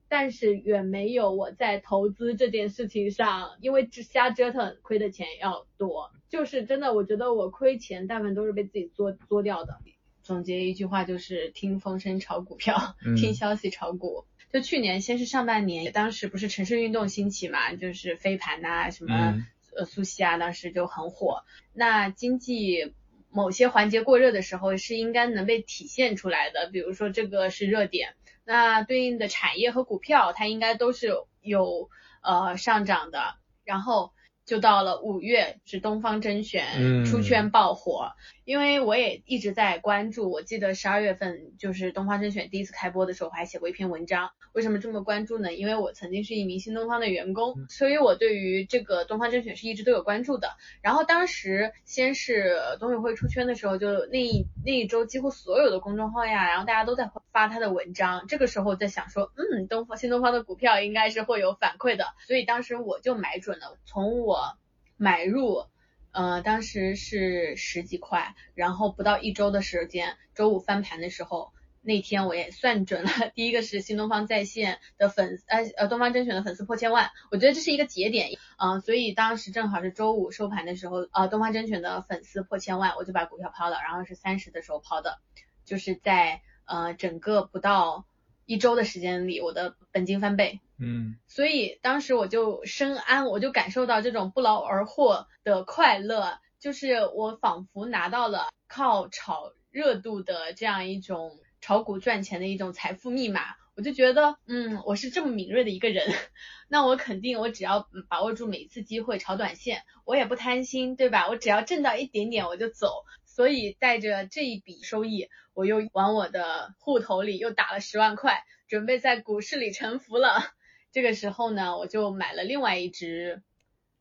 [0.07, 6.11] 但是远没有我在投资这件事情上，因为瞎折腾亏的钱要多。
[6.29, 9.79] 就是真的，我觉得我亏钱大部分都是被自己作作掉的。
[10.25, 14.25] 总结一句话就是听风声炒股票， 听消息炒股。
[14.53, 19.45] 就去年先是上半年，当时不是城市运动兴起嘛，就是飞盘呐，什么
[19.77, 21.45] 呃苏西啊，当时就很火。
[21.73, 22.95] 那经济
[23.31, 26.71] 某些环节过热的时候，是应该能被体现出来的。
[26.73, 31.91] 比如说这个是热点，那对应的产业和股票，它应该都是有
[32.23, 33.37] 呃上涨的。
[33.65, 34.13] 然后。
[34.47, 38.13] 就到了五月，是东方甄选出圈爆火，
[38.45, 40.31] 因为我也一直在关注。
[40.31, 44.31] 我记得十二月份就是东方甄选第一次开播的时候，我还写过一篇文章。
[44.53, 45.55] 为什么这么关注呢？
[45.55, 50.51] 因为我曾经是一名新东方的员工，所以我对于这个东方甄选是一直都有关注的。
[50.83, 58.27] 然后当时先是董宇辉出圈的时候，就那一那一周几乎所有的公众号呀，然后大家都在发他的文章。
[58.27, 64.35] 这个时候在想说，嗯，东方新东方的股票应该是会有反馈的，所以当时我就买准了，从我。
[64.35, 64.57] 我
[64.97, 65.67] 买入，
[66.15, 85.19] 呃，当时是十几块，然后不到一周的时间，周五翻盘的时候，那天我也算准了， 第一个是新东方在线的粉，呃呃，东方甄选的粉丝破千万，我觉得这是一个节点，嗯，所以当时正好是周五收盘的时候，呃，东方甄选的粉丝破千万，我就把股票抛了，然后是三十的时候抛的，
[85.65, 88.07] 就是在呃整个不到
[88.47, 90.61] 一周的时间里，我的本金翻倍。
[90.79, 103.41] 嗯，所以当时我就深谙，我就感受到这种不劳而获的快乐，就是我仿佛拿到了靠炒热度的这样一种炒股赚钱的一种财富密码。
[103.77, 106.07] 我就觉得，嗯，我是这么敏锐的一个人，
[106.69, 111.29] 那我肯定我只要把握住每一次机会炒短线，我也不贪心，对吧？
[111.29, 113.05] 我只要挣到一点点我就走。
[113.27, 120.53] 所以带着这一笔收益，我又往我的户头里又打了十万块，准备在股市里沉浮了。
[120.95, 123.43] 这个时候呢，我就买了另外一只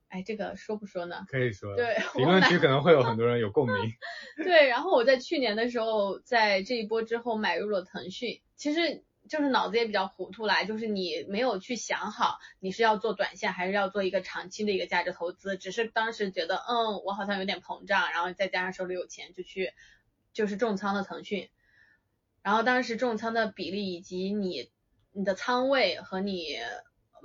[0.10, 1.26] 哎，这个说不说呢？
[1.28, 3.76] 可以说，对评论区可能会有很多人有共鸣。
[4.38, 19.74] 对，然后我在去年的时候，在这一波之后买入了腾讯，其实就是脑子也比较糊涂啦，就是你没有去想好你是要做短线还是要做一个长期的一个价值投资，只是当时觉得，嗯，我好像有点膨胀，然后再加上手里有钱，就去
[20.32, 21.50] 就是重仓了腾讯，
[22.44, 24.70] 然后当时重仓的比例以及你
[25.14, 26.58] 你的仓位和你。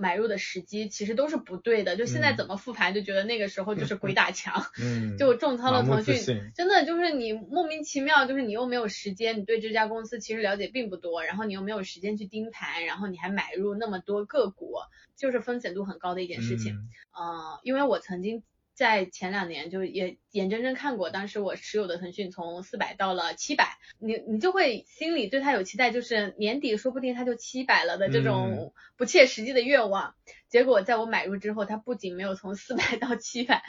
[0.01, 6.14] 买入的时机其实都是不对的，就现在嗯怎么复盘就觉得那个时候就是鬼打墙， 嗯，就重仓了腾讯，
[6.55, 14.77] 真的就是你莫名其妙，就是你又没有时间，你对这家公司其实了解并不多，然后你又没有时间去盯盘，然后你还买入那么多个股，
[15.16, 16.74] 就是风险度很高的一件事情。
[16.74, 18.44] 嗯呃，因为我曾经
[18.79, 30.14] 在前两年就也眼睁睁看过，当时我持有的腾讯从四百到了七百，你你就会心里对它有期待，就是年底说不定它就七百了的这种不切实际的愿望。
[30.49, 33.63] 结果在我买入之后，它不仅没有从四百到七百，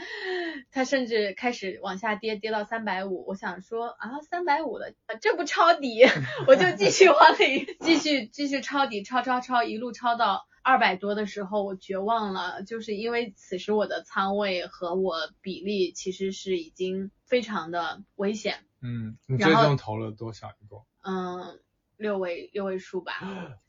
[0.71, 3.25] 它甚至开始往下跌，跌到三百五。
[3.27, 6.03] 我想说啊，三百五了，这不抄底，
[6.47, 20.85] 我就继续往里 继续继续抄底，抄抄抄，一路抄到二百多的时候，我绝望了，就是因为此时我的仓位和我比例其实是已经非常的危险，嗯，你最终投了多少一共？
[21.01, 21.59] 嗯，
[21.99, 23.11] 六位六位数吧，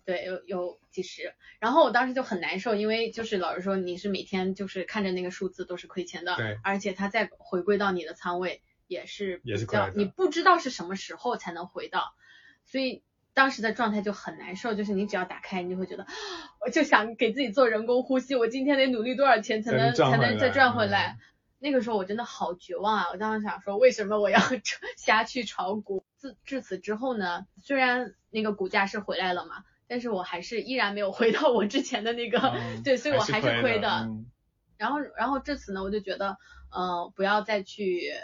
[0.05, 1.35] 对，有有几十。
[1.59, 12.14] 然后我当时就很难受，因为就是老实说，你是每天就是看着那个数字都是亏钱的，对而且它再回归到你的仓位也是也是比较你不知道是什么时候才能回到，
[12.64, 13.03] 所以
[13.35, 16.07] 当时的状态就很难受，就是你只要打开，你就会觉得，
[16.64, 21.16] 我就想给自己做人工呼吸，我今天得努力多少钱才才能能才能再赚回来赚回来。
[21.19, 21.27] 嗯
[21.61, 23.07] 那个时候我真的好绝望啊！
[23.12, 24.40] 我当时想说，为什么我要
[24.96, 26.05] 瞎去炒股？
[26.16, 33.88] 自至此之后呢，虽然那个股价是回来了嘛，但是我还是依然没有回到我之前的那个，嗯对，所以我还是亏亏的。
[34.09, 34.27] 嗯
[34.77, 36.38] 然后，然后至此呢，我就觉得，
[36.73, 38.14] 呃，不要再去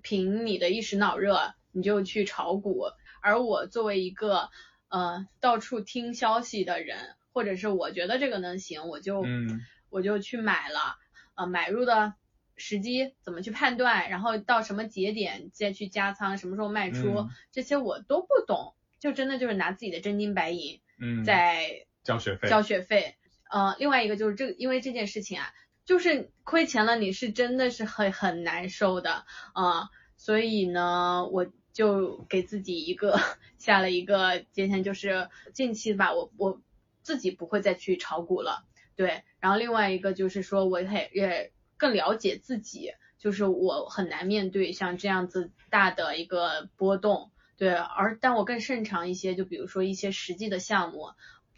[0.00, 2.84] 凭你的一时脑热，你就去炒股。
[3.20, 4.48] 而我作为一个
[4.88, 10.96] 呃到处听消息的人，或者是我觉得这个能行，我就、嗯我就去买了。
[11.34, 12.14] 呃，买入的
[12.56, 23.16] 时机怎么去判断，然后到什么节点再去加仓，什么时候卖出，嗯这些我都不懂，就真的就是拿自己的真金白银嗯，在交学费，交学费。
[23.50, 25.52] 呃，另外一个就是这，因为这件事情啊，
[25.84, 33.20] 就是亏钱了，你是真的是很很难受的啊、呃所以呢，我就给自己一个
[33.58, 36.62] 下了一个界限，就是近期吧，我我
[37.02, 38.64] 自己不会再去炒股了。
[38.96, 47.30] 对，然后另外一个就是说，我也也更了解自己，就是我很难面对像这样子大的一个波动。
[47.56, 51.10] 对，而但我更擅长一些，就比如说一些实际的项目，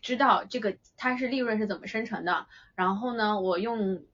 [0.03, 4.05] 知道这个它是利润是怎么生成的，然后呢，我用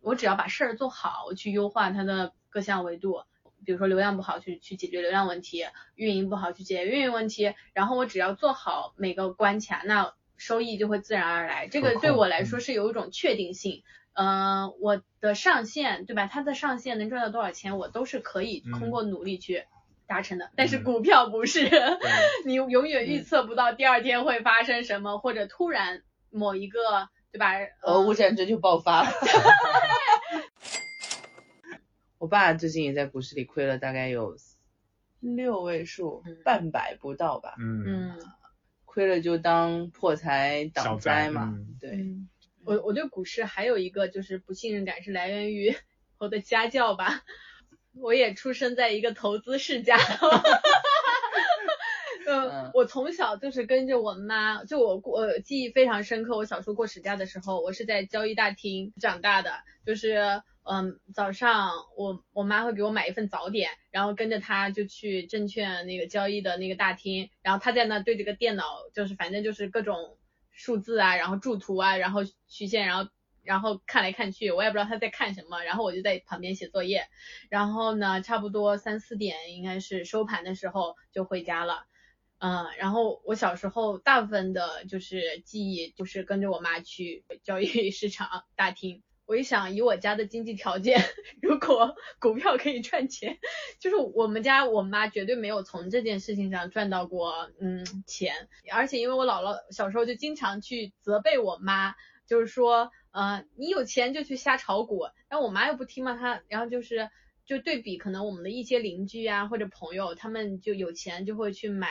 [0.00, 3.22] 我只要把事儿做好，我去优化它的各项维度，
[3.64, 11.68] 比如说流量不好去去解决流量问题，运营不好去解决运营问题，然后我只要做好每个关卡，那收益就会自然而来。
[11.68, 13.82] 这个对我来说嗯是有一种确定性。
[14.22, 16.26] 嗯、我的上限对吧？
[16.26, 19.64] 它的上限能赚到多少钱，我都是可以通嗯过努力去
[20.06, 20.50] 达成的。
[20.56, 21.80] 但是嗯股票不是，对
[22.44, 27.52] 你永远预测不到第二天会发生什么，或者突然某一个对吧？
[27.82, 29.08] 俄乌战争就爆发了。
[32.18, 34.36] 我爸最近也在股市里亏了大概有
[35.20, 38.18] 六位数，嗯半百不到吧，嗯嗯
[38.84, 41.54] 亏了就当破财挡小灾灾嘛。
[41.56, 42.28] 嗯对，嗯，
[42.64, 45.74] 我我对股市还有一个就是不信任感是来源于
[46.18, 47.22] 我的家教吧。
[47.92, 49.96] 我也出生在一个投资世家。
[52.26, 56.36] 嗯嗯，我从小就是跟着我妈，就我过呃记忆非常深刻。
[56.36, 59.50] 我小时候过暑假的时候，我是在交易大厅长大的，
[59.84, 70.16] 就是嗯早上我我妈会给我买一份早点，然后跟着她就去证券那个交易的那个大厅，然后她在那对这个电脑，就是反正就是各种
[70.60, 73.10] 数字啊，然后柱图啊，然后曲线，然后
[73.42, 77.08] 然后看来看去，我也不知道他在看什么，然后我就在旁边写作业，
[77.48, 81.86] 然后呢，差不多三四点应该是收盘的时候就回家了。
[82.40, 89.02] 嗯，然后我小时候大部分的就是记忆就是跟着我妈去交易市场大厅。
[89.30, 91.00] 我一想，以我家的经济条件，
[91.40, 93.38] 如果股票可以赚钱，
[93.78, 98.34] 就是我们家我妈绝对没有从这件事情上赚到过嗯钱，
[98.72, 101.94] 而且因为我姥姥小时候就经常去责备我妈，
[102.26, 107.08] 就是说呃你有钱就去瞎炒股，然后我妈又不听嘛，她然后就是
[107.46, 111.88] 就对比可能我们的一些邻居啊或者朋友，他们就有钱就会去买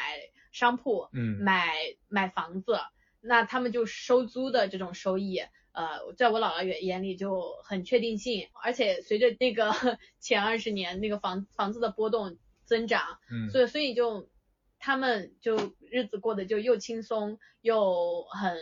[0.51, 1.37] 商铺，嗯。
[1.41, 1.71] 买
[2.09, 2.77] 买房子，
[3.21, 5.41] 那他们就收租的这种收益，
[5.72, 9.72] 呃，在我姥姥眼眼里就很确定性，而且随着那个
[10.20, 14.30] 前二十年那个房房子的波动增长，嗯，所以所以就
[14.80, 18.57] 他们就日子过得就又轻松又很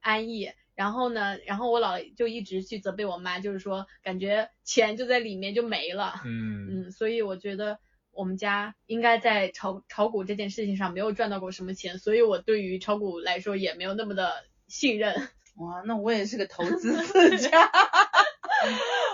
[0.00, 0.50] 安逸。
[0.76, 6.14] 然后呢，然后我姥姥就一直去责备我妈，就是说感觉钱就在里面就没了。
[6.24, 7.78] 嗯嗯，所以我觉得
[8.10, 14.32] 我们家应该在炒炒股这件事情上没有赚到过什么钱，所以我对于炒股来说也没有那么的
[14.66, 15.28] 信任。
[15.56, 17.70] 哇，那我也是个投资自家。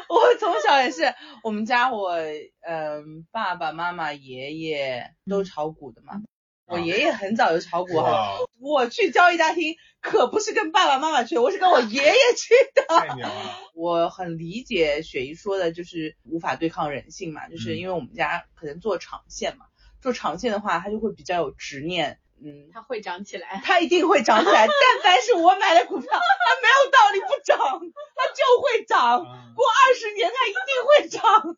[0.09, 2.15] 我从小也是，我们家我
[2.61, 6.23] 嗯、爸爸妈妈爷爷都炒股的嘛。
[6.67, 12.85] 我爷爷很早就炒股哈，我去交易大厅可不是跟爸爸妈妈去，我是跟我爷爷去的。
[12.87, 13.33] 太牛了，
[13.75, 19.67] 我很理解雪姨说的，就是无法对抗人性嘛，就是嗯因为我们家可能做长线嘛，
[20.01, 23.61] 做长线的话，他就会比较有执念，嗯，它会涨起来。
[23.65, 24.67] 它一定会涨起来。
[24.69, 29.25] 但凡是我买的股票，它没有道理不涨，它就会涨。
[29.25, 31.57] 嗯过二十年它一定会涨。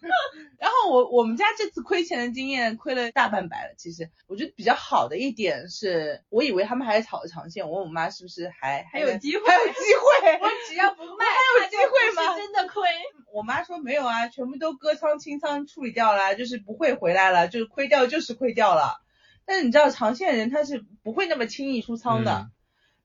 [0.58, 3.74] 然后我我们家这次亏钱的经验亏了大半百了。
[3.76, 10.38] 其实我觉得比较好的一点是，我以为他们还在炒长线，我问我妈是不是还还有机会还有机会。
[10.40, 12.88] 我只要不卖，还有机会吗真的亏。
[13.34, 19.02] 我妈说没有啊，全部都割仓清仓处理掉了，就是不会回来了，就是亏掉就是亏掉了。
[19.46, 22.50] 但是你知道长线人他是不会那么轻易出仓的，嗯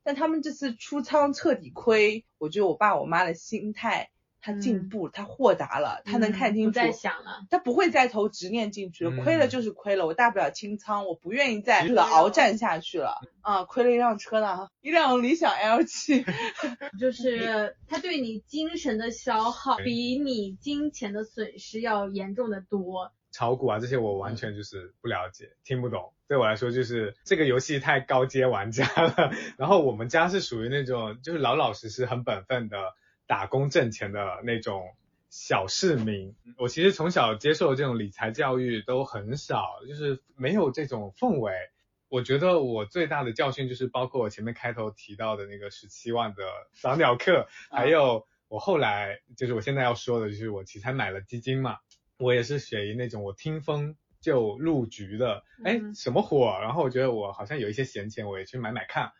[0.03, 4.09] 但他们这次出仓彻底亏，我觉得我爸我妈的心态
[4.41, 7.45] 他进步，他豁达了，他能看清楚，嗯不再想了。
[7.51, 13.21] 他不会再投执念进去了，嗯亏了就是亏了，我大不了清仓，我不愿意再这个鏖战下去了。
[13.41, 16.25] 啊，亏了一辆车呢，一辆理想 L 七。
[16.99, 23.11] 就是他对你精神的消耗比你金钱的损失要严重的多。
[23.31, 26.13] 炒股啊这些我完全就是不了解，听不懂。
[26.27, 29.31] 对我来说就是这个游戏太高阶玩家了。
[29.57, 32.93] 然后我们家是属于那种就是老老实实很本分的
[33.27, 34.83] 打工挣钱的那种
[35.29, 36.35] 小市民。
[36.57, 41.53] 我其实从小接受这种理财教育都很少，就是没有这种氛围。
[42.07, 51.77] 我觉得我最大的教训就是包括我前面开头提到的那个十七万的早鸟课，还有我后来就是我现在要说的就是我其实还买了基金嘛。
[52.21, 56.57] 我也是属于那种我听风就入局的，哎，嗯什么火？
[56.61, 59.11] 然后我觉得我好像有一些闲钱，我也去买买看。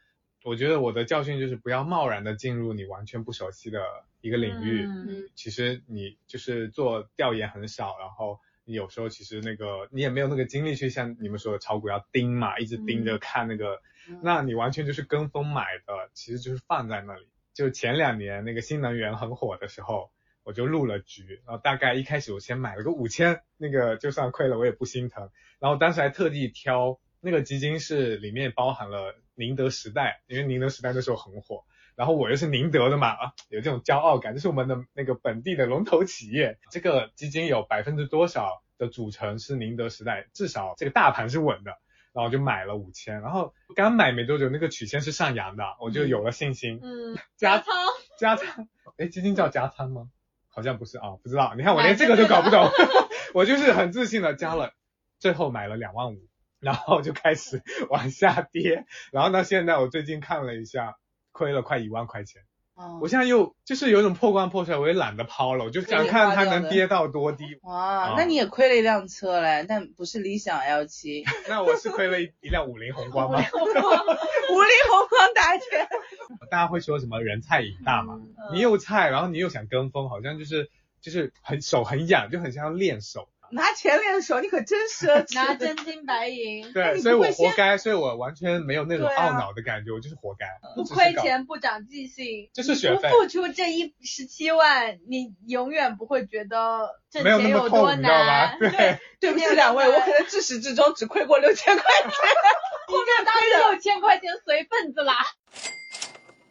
[0.44, 3.80] 我觉得我的教训就是不要贸然的进入你完全不熟悉的
[4.22, 4.86] 一个领域。
[4.86, 13.82] 嗯其实你就是做调研很少，然后你有时候其实那个你也没有那个精力去像你们说的炒股要盯嘛，一直盯着看那个，
[14.24, 17.28] 那你完全就是跟风买的，其实就是放在那里。
[17.54, 20.10] 就前两年那个新能源很火的时候，
[20.44, 25.30] 我就入了局，然后大概一开始我先买了个五千，那个就算亏了我也不心疼。
[25.60, 31.64] 然后当时还特地挑那个基金是里面包含了宁德时代，因为宁德时代那时候很火。
[31.96, 36.58] 然后我又是宁德的嘛，啊，有这种骄傲感，这是我们的那个本地的龙头企业。
[36.72, 41.78] 这个基金有百分之多少的组成是宁德时代，至少这个大盘是稳的。
[42.14, 46.78] 然后就买了五千，然后刚买没多久，那个曲线是上扬的，我就有了信心。
[46.84, 47.74] 嗯，加加仓，
[48.20, 48.68] 加仓，
[48.98, 50.10] 哎，基金叫加仓吗？
[50.52, 51.54] 好像不是啊，不知道。
[51.58, 52.70] 你看我连这个都搞不懂，
[53.34, 54.74] 我就是很自信的加了，
[55.20, 56.28] 最后买了两万五，
[56.60, 60.96] 然后就开始 往下跌，然后呢，现在我最近看了一下，
[61.32, 62.44] 亏了快一万块钱。
[62.82, 67.46] 哦我现在又就是有一种破罐破摔，我也懒得抛了，我就想看它能跌到多低。
[67.64, 73.40] 哇啊，那你也亏了一辆车嘞，但不是理想 L 七， 那我是亏了一一辆五菱宏光吗？
[73.54, 75.88] 五菱宏光打拳。
[76.50, 78.20] 大家会说什么人菜瘾大嘛？
[78.54, 80.70] 你又菜，然后你又想跟风，好像就是
[81.02, 83.28] 就是很手很痒，就很像练手。
[83.52, 85.36] 拿钱练手，你可真奢侈。
[85.36, 97.94] 拿真金白银，对，所以我活该，所以我完全没有那种懊恼的感觉，我就是活该，不亏钱不长记性，就是学费不付出这一十七万，你永远不会觉得挣钱有多？
[97.96, 98.58] 难。
[98.60, 102.12] 对，对不起两位，我可能至始至终只亏过六千块钱。
[102.88, 105.16] 后面当然六千块钱随份子啦。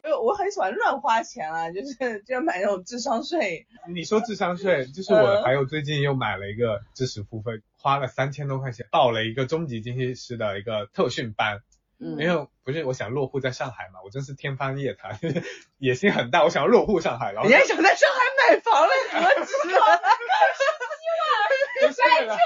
[0.05, 3.67] 因为我很喜欢乱花钱啊，就是就买那种智商税。
[3.89, 11.61] 你说智商税，就是我呃还有最近又买了一个知识付费，花了三千多块钱报了一个中级经济师的一个特训班，
[11.99, 15.19] 嗯因为不是我想落户在上海嘛，我真是天方夜谭，
[15.79, 18.19] 野心很大，我想要落户上海，然后你还想在上海
[18.55, 20.01] 买房了，何止啊！
[21.81, 22.37] 不是了，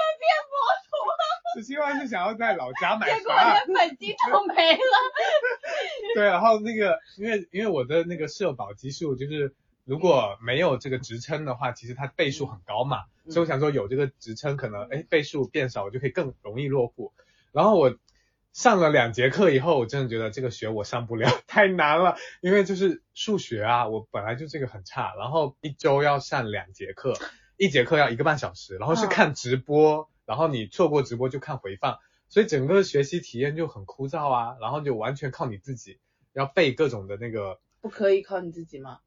[1.55, 3.33] 十七万是想要在老家买结果。
[3.33, 4.79] 连本金都没了。
[6.15, 9.53] 对，然后那个，因为因为我的那个社保基数就是
[9.83, 17.13] 如果没有这个职称的话，其实它倍数很高嘛，嗯所以我想说有这个职称，可能哎倍数变少，我就可以更容易落户。
[17.51, 17.95] 然后我
[18.53, 22.15] 上了两节课以后，我真的觉得这个学我上不了， 太难了。
[22.41, 27.17] 因为就是数学啊，我本来就这个很差，然后一周要上两节课，
[27.57, 31.99] 一节课要一个半小时，然后是嗯看直播，然后你错过直播就看回放，
[32.29, 35.99] 所以整个学习体验就很枯燥啊，然后就完全靠你自己，
[36.35, 38.99] 要背各种的那个，不可以靠你自己吗？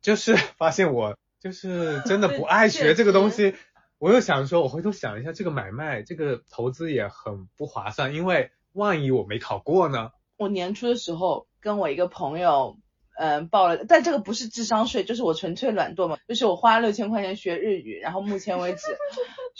[0.00, 3.54] 就是发现我就是真的不 爱学这个东西。
[3.98, 10.12] 我又想说，我回头想一下，这个买卖这个投资也很不划算，因为万一我没考过呢？
[10.36, 12.78] 我年初的时候跟我一个朋友，
[13.16, 18.82] 嗯、报了，但这个不是智商税，就是我纯粹懒惰嘛，就是我花六千块钱学日语，然后目前为止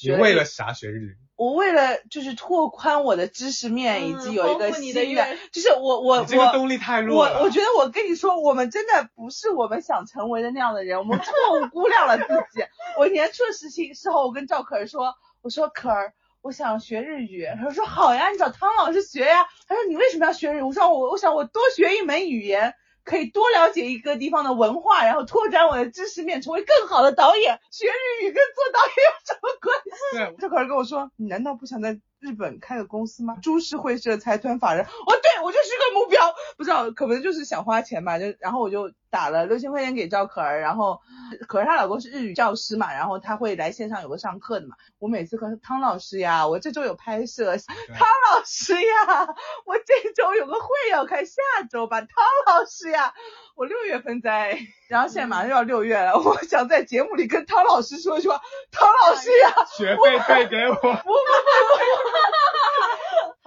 [0.01, 1.17] 你学为了啥学日语？
[1.35, 5.05] 我为了就是拓宽我的知识面，以及有一个嗯丰富你的
[5.53, 7.39] 就是我我你这个我动力太弱了。
[7.39, 12.65] 我我觉得我跟你说，我们真的不是我们想成为的那样的人，我们错误估量了自己。
[12.99, 19.47] 我年初的事情时候，我跟赵可儿说，我说可儿，我想学日语，他说好呀，你找汤老师学呀。
[19.69, 20.63] 他说你为什么要学日语？
[20.63, 22.75] 我说我我想我多学一门语言。
[23.05, 27.59] 可以多了解一个地方的文化，然后拓展我的知识面，成为更好的导演。
[27.71, 30.37] 学日语跟做导演有什么关系？
[30.37, 33.37] 对，这可是跟我说，你难道不想在日本开个公司吗？
[33.43, 34.85] 株式会社财团法人。
[34.85, 41.01] 哦，对我就是个目标，不知道可能就是想花钱吧，就然后我就打了六千块钱给赵可儿，然后
[41.47, 44.75] 可儿她老公是日语教师嘛，然后他会来线上有个上课的嘛。
[44.99, 49.29] 我每次和汤老师呀，我这周有拍摄，汤老师呀，
[49.65, 51.41] 我这周有个会要开，下
[51.71, 52.09] 周吧，汤
[52.47, 53.15] 老师呀，
[53.55, 58.43] 我六月份在，然后现在马上就要六月了，我想在节目里跟汤老师说一句话，
[58.73, 60.77] 汤老师呀，学费退给我。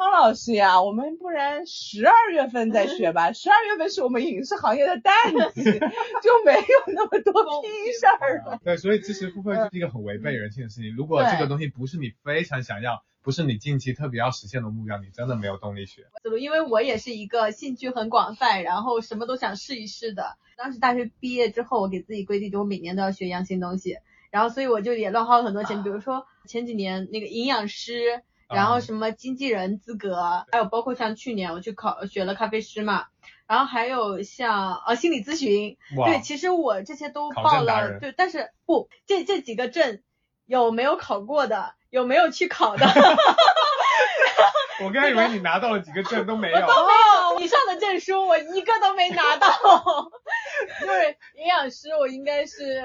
[0.01, 3.31] 汤老师呀，我们不然十二月份再学吧。
[3.33, 5.13] 十二月份是我们影视行业的淡
[5.53, 7.67] 季， 就没有那么多屁
[7.99, 8.59] 事儿了。
[8.63, 10.95] 对，所以知识付费就是一个很违背人性的事情。
[10.95, 16.07] 如果这个东西不是你非常想要，不是你近期特别要实现的目标，你真的没有动力学。
[16.23, 20.35] 思路，因为我也是一个兴趣很广泛，然后什么都想试一试的。
[20.57, 23.97] 当时大学毕业之后，我给自己规定，就我每年都要学一样新东西，
[24.31, 28.23] 然后所以我就也乱花了很多钱，比如说前几年那个营养师，
[28.53, 33.07] 然后什么经纪人资格，还有包括像去年我去考学了咖啡师嘛，
[33.47, 40.01] 然后还有像呃心理咨询，对，其实我这些都报了对，但是不，这这几个证
[40.45, 42.85] 有没有考过的，有没有去考的？
[44.83, 46.59] 我刚以为你拿到了几个证都没有。
[46.59, 46.71] 都没
[47.35, 49.47] 有，以上的证书我一个都没拿到，
[50.81, 52.81] 就是营养师，我应该是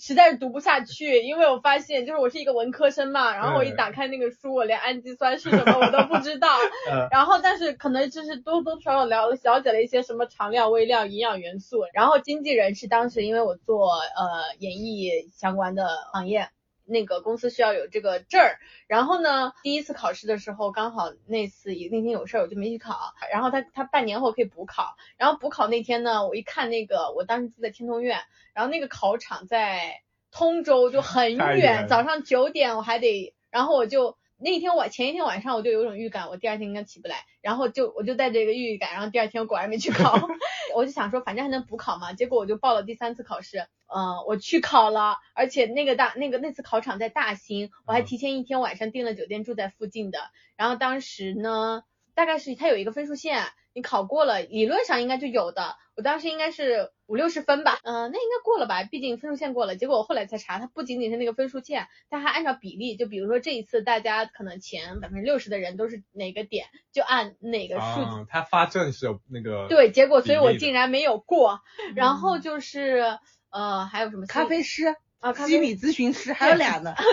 [0.00, 6.48] 实在是读不下去，因为我发现就是我是一个文科生嘛，然后我一打开那个书，我连氨基酸是什么我都不知道，
[6.90, 16.48] 呃， 然后但是可能就是多多少少了了解了一些什么常量、微量、营养元素，然后经纪人是当时因为我做呃演艺相关的行业。
[16.90, 23.14] 那个公司需要有这个证儿，然后呢，第一次考试的时候刚好那次那天有事儿，我就没去考。
[23.32, 28.18] 然后他他半年后可以补考，然后补考那天呢，我一看那个我当时住在天通苑，
[28.52, 40.18] 然后那个考场在通州，就很远远，早上九点我还得，然后我就那一天晚前一天晚上我就有种预感，我第二天应该起不来，然后就我就带着一个预感，然后第二天我果然没去考，
[40.74, 48.04] 我就想说反正还能补考嘛，结果我就报了第三次考试，嗯、我去考了，而且那个大那个那次考场在大兴，我还嗯。
[48.06, 51.84] 提前一天晚上订了酒店住在附近的，然后当时呢，
[52.14, 55.76] 大概是它有一个分数线，你考过了，理论上应该就有的。
[55.96, 59.76] 我当时应该是五六十分吧，嗯、那应该过了吧，毕竟分数线过了。
[59.76, 68.20] 结果我后来才查，它不仅仅是那个分数线，它还按照比例，就比如说这一次大家可能前百分之六十的人都是哪个点，就按哪个数字。
[68.20, 71.60] 啊，他发证是有那个对，结果所以我竟然没有过。
[71.94, 73.18] 然后就是
[73.50, 76.94] 呃，还有什么咖啡师、啊，咖啡心理咨询师还有俩呢。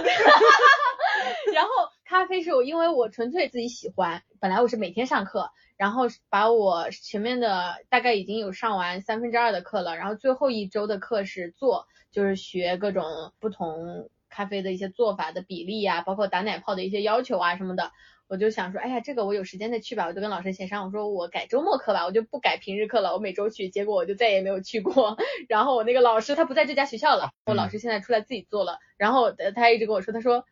[1.53, 1.70] 然后
[2.08, 17.91] 咖啡是我因为我纯粹自己喜欢，本来我是每天上课，然后把我前面的大概已经有上完三分之二的课了，然后最后一周的课是做，就是学各种不同咖啡的一些做法的比例啊，包括打奶泡的一些要求啊什么的。
[18.30, 20.05] 我就想说，哎呀，这个我有时间再去吧。
[20.05, 23.68] 我就跟老师协商，我说我改周末课吧，我就不改平日课了，我每周去。
[23.68, 25.18] 结果我就再也没有去过。
[25.49, 28.80] 然后我那个老师他不在这家学校了，我老师现在出来自己做了。
[28.95, 30.45] 然后他一直跟我说，他说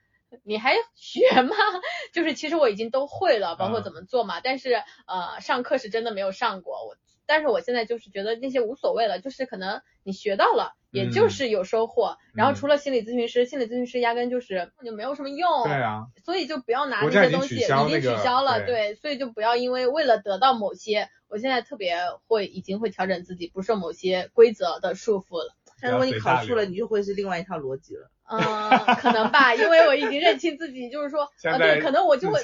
[0.43, 1.55] 你还学吗？
[2.13, 4.41] 就是其实我已经都会了，包括怎么做嘛。
[4.41, 4.73] 但是
[5.07, 6.97] 呃上课是真的没有上过我。
[7.27, 12.17] 但是我现在就是觉得那些无所谓了，就是可能你学到了，也就是有收获。
[12.35, 15.63] 然后除了心理咨询师，心理咨询师压根就是就没有什么用。
[15.63, 21.97] 对啊，所以就不要拿那些东西，已经那个取消了，对对，所以就不要因为为了得到某些，我现在特别
[22.27, 25.55] 会已经会调整自己，不受某些规则的束缚了。
[25.81, 28.11] 但如果你考出了，你就会是另外一套逻辑了。
[28.29, 28.39] 嗯，
[28.97, 32.39] 可能吧，因为我已经认清自己，就是说，啊，对，可能我就会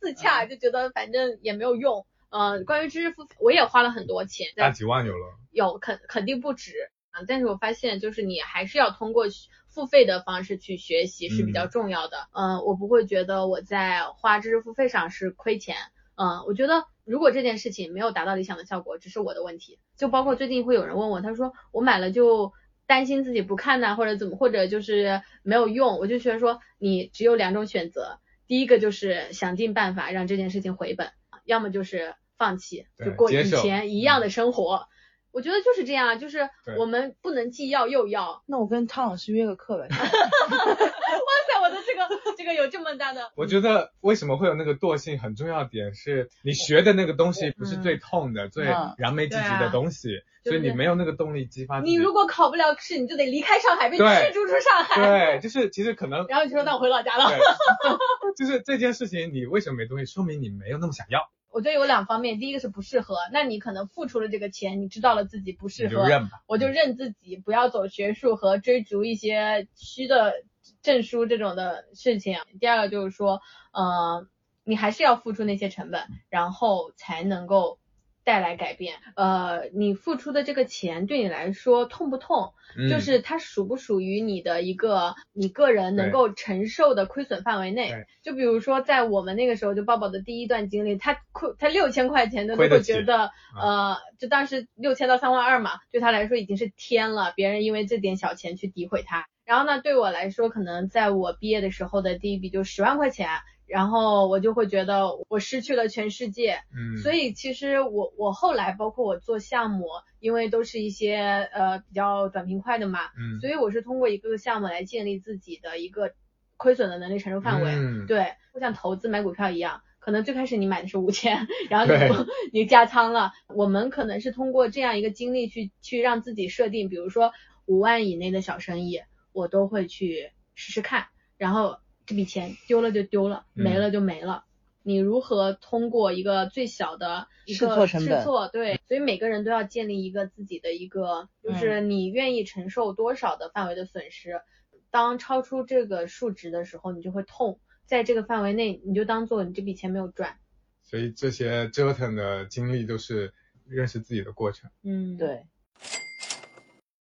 [0.00, 2.06] 自洽 就觉得反正也没有用。
[2.30, 5.34] 呃，关于知识付费，我也花了很多钱，大几万有了。
[5.52, 6.72] 有肯肯定不止
[7.10, 9.24] 啊，但是我发现就是你还是要通过
[9.68, 12.28] 付费的方式去学习是比较重要的。
[12.32, 15.76] 嗯、我不会觉得我在花知识付费上是亏钱。
[16.16, 19.78] 嗯，我觉得如果这件事情没有达到理想的效果，只是我的问题。
[19.96, 22.52] 就包括最近会有人问我，他说我买了就
[22.86, 31.10] 担心自己不看呐、或者怎么，或者就是没有用，我就觉得说你只有两种选择，第一个就是想尽办法让这件事情回本，
[31.44, 34.88] 要么就是放弃，就过以前一样的生活。
[35.36, 38.42] 我觉得就是这样，就是我们不能既要又要。
[38.48, 39.86] 那我跟汤老师约个课呗。
[39.92, 50.08] 哇塞，我的这个这个有这么大的，我觉得为什么会有那个惰性，很重要点是你学的那个东西不是最痛的、最嗯燃眉之急的东西，
[50.42, 51.80] 所以你没有那个动力激发。
[51.80, 55.02] 你如果考不了试，你就得离开上海，被驱逐出上海。
[55.02, 57.28] 对，就是其实可能然后你说那我回老家了。
[57.28, 57.38] 对，
[58.38, 61.20] 就是这件事情你为什么没东西，说明你没有那么想要，
[61.50, 66.42] 我觉得有两方面，第一个是不适合，那你可能付出了这个钱，你知道了自己不适合，就认吧。
[66.46, 70.34] 我就认自己，不要走学术和追逐一些虚的
[70.82, 72.38] 证书这种的事情。
[72.60, 73.40] 第二个就是说，
[73.72, 74.26] 呃，
[74.64, 77.78] 你还是要付出那些成本，然后才能够
[78.26, 78.96] 带来改变。
[79.14, 82.52] 呃，你付出的这个钱对你来说痛不痛？
[82.76, 88.04] 嗯就是它属不属于你的一个你个人能够承受的亏损范围内。
[88.22, 97.32] 就比如说在我们那个时候，就抱抱的第一段经历，他亏他六千块钱的都会觉得，呃，就当时六千到三万二嘛，对他来说已经是天了。
[97.36, 103.28] 别人因为这点小钱去诋毁他，然后呢，对我来说，可能在我毕业的时候的第一笔就十万块钱。
[103.66, 109.86] 然后我就会觉得我失去了全世界，嗯，所以其实我我后来包括我做项目，
[110.20, 111.16] 因为都是一些
[111.52, 113.40] 呃比较短平快的嘛，嗯。
[113.40, 116.12] 所以我是通过一个个项目来建立自己的一个
[116.56, 117.72] 亏损的能力承受范围。
[117.72, 118.06] 嗯。
[118.06, 122.14] 对，就像投资买股票一样，可能最开始你买的是五千，然后对你
[122.60, 127.32] 你加仓了，我们可能是通过这样一个经历去去让自己设定，比如说
[127.66, 129.00] 五万以内的小生意，
[129.32, 134.44] 我都会去试试看，然后这笔钱丢了就丢了，嗯没了就没了。
[134.82, 144.40] 你如何通过一个最小的一试个错成本试错，对，所以每个人都要建立一个自己的一个，就是嗯你愿意承受多少的范围的损失。
[144.88, 150.38] 当超出这个数值的时候，你就会痛，在这个范围内，你就当做你这笔钱没有赚。
[150.84, 153.34] 所以这些折腾的经历都是
[153.66, 154.70] 认识自己的过程。
[154.84, 155.18] 嗯，。
[155.18, 155.44] 对，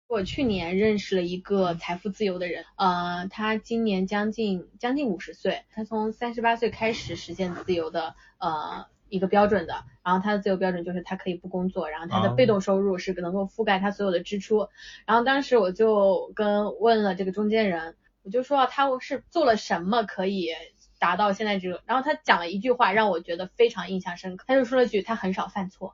[0.09, 14.67] 我去年认识了一个财富自由的人，呃，他今年将近将近五十岁，他从三十八岁开始实现自由的呃一个标准的，然后他的自由标准就是他可以不工作，然后他的哦被动收入是能够覆盖他所有的支出，
[15.05, 20.49] 然后当时我就跟问了这个中间人，我就说他是做了什么可以
[20.97, 25.93] 达到现在这个，然后他讲了一句话让我觉得非常印象深刻，他就说了句他很少犯错，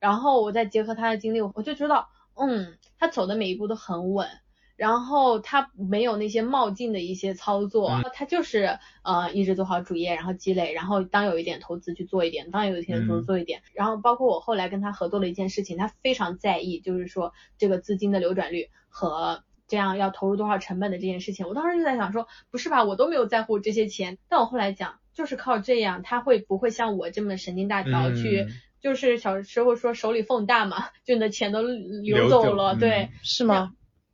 [0.00, 4.28] 然后我再结合他的经历，我就知道，嗯，他走的每一步都很稳。
[4.76, 21.48] 然后他没有那些冒进的一些操作，嗯他就是呃一直做好主业，然后积累，然后当有一点投资去做一点，当有一天投资嗯做一点，然后包括我后来跟他合作的一件事情，他非常在意，就是说这个资金的流转率和这样要投入多少成本的这件事情。
[21.48, 28.52] 我当时就在想说，不是吧，我都没有在乎这些钱，但我后来讲，就是靠这样，他会不会像我这么神经大条去，嗯
[28.86, 33.08] 就是小时候说手里缝大嘛，就你的钱都流流走走了，嗯对。
[33.24, 33.72] 是吗？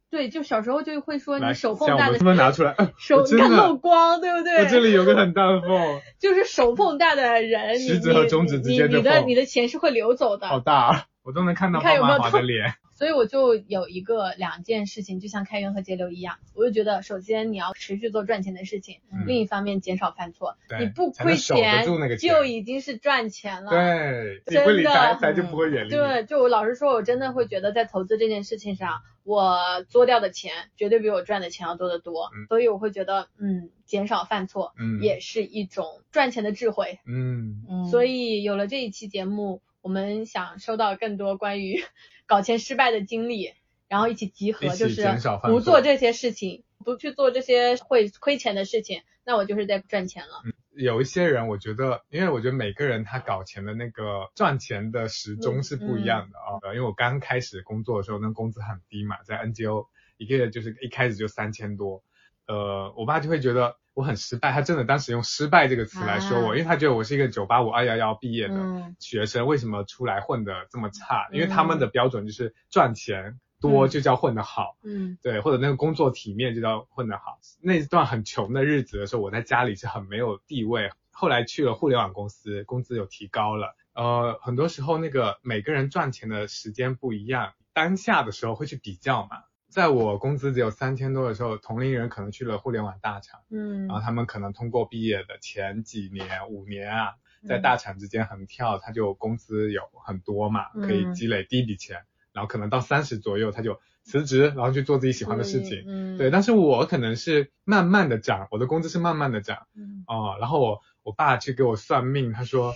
[0.09, 4.70] 对，就小时候就会说你手像缝大的我这么拿出来，手，你看漏光，对不对我对？
[4.70, 10.49] 这里有个很大的缝， 就是手缝大的人，你食指和中指之间的你你的你的钱是会流走的。
[10.49, 12.75] 好大啊，我都能看到你看有妈妈华没有痛的脸。
[13.03, 21.84] 所以我就有一个两件事情，就像开源和节流一样，我就觉得首先你要持续做赚钱的事情，嗯另一方面减少犯错，你不亏钱
[22.20, 23.72] 就已经是赚钱了。
[23.72, 25.96] 对，真的不会远离你。
[25.96, 37.00] 对，就我老实说，我真的会觉得在投资这件事情上，我做掉的钱绝对比我赚的钱要多得多，嗯所以我会觉得，嗯，减少犯错，嗯也是一种赚钱的智慧。
[37.05, 41.82] 嗯，嗯，所以有了这一期节目，我们想收到更多关于
[42.27, 43.53] 搞钱失败的经历，
[43.89, 45.07] 然后一起集合，就是
[45.43, 50.43] 不做这些事情，不去做这些会亏钱的事情，那我就是在赚钱了。
[50.45, 62.03] 嗯有一些人，我觉得，因为我觉得每个人他搞钱的那个赚钱的时钟是不一样的啊、呃因为我刚开始工作的时候，那工资很低嘛，在 NGO 一个月就是一开始就三千多，
[62.47, 71.28] 呃，我爸就会觉得我很失败，他真的当时用失败这个词来说我，啊因为他觉得我是一个九八五二幺幺毕业的嗯学生，为什么出来混的这么差？
[71.32, 77.38] 因为嗯他们的标准就是赚钱多嗯就叫混得好，嗯对，或者那个工作体面就叫混得好。
[77.61, 80.90] 那段很穷的日子的时候，我在家里是很没有地位。
[81.11, 83.76] 后来去了互联网公司，工资有提高了。
[83.95, 89.43] 呃，很多时候那个每个人赚钱的时间不一样，当下的时候会去比较嘛。
[89.73, 97.14] 在我工资只有三千多的时候，同龄人可能去了互联网大厂，嗯然后他们可能通过毕业的前几年、五年啊，
[97.49, 102.05] 在嗯大厂之间横跳，他就工资有很多嘛，可以嗯积累第一笔钱，
[102.35, 105.85] 然后可能到三十左右他就辞职，然后去做自己喜欢的事情。
[105.87, 110.37] 嗯对，但是我可能是慢慢的涨，我的工资是慢慢的涨嗯哦。
[110.39, 112.75] 然后我我爸去给我算命，他说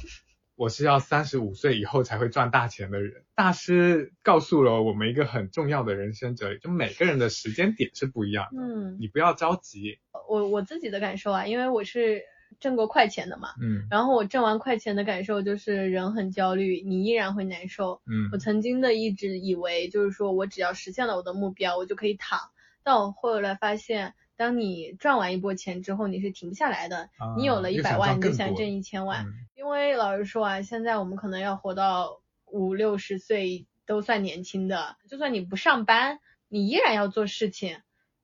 [0.57, 3.25] 我是要三十五岁以后才会赚大钱的人。
[3.35, 9.99] 大师告诉了我们一个很重要的人生哲理，就每个人的时间点是不一样的，嗯，你不要着急。
[10.29, 12.23] 我我自己的感受啊，因为我是
[12.59, 18.01] 挣过快钱的嘛，嗯然后我挣完快钱的感受就是人很焦虑，你依然会难受。
[18.07, 22.41] 嗯我曾经的一直以为就是说我只要实现了我的目标，我就可以躺，
[22.83, 24.15] 但我后来发现。
[24.37, 27.09] 当你赚完一波钱之后，你是停不下来的。
[27.19, 29.25] 啊你有了一百万，你就想挣一千万。
[29.25, 37.79] 嗯因为老实说啊，现在我们可能要活到五六十岁都算年轻的，就算你不上班，你依然要做事情。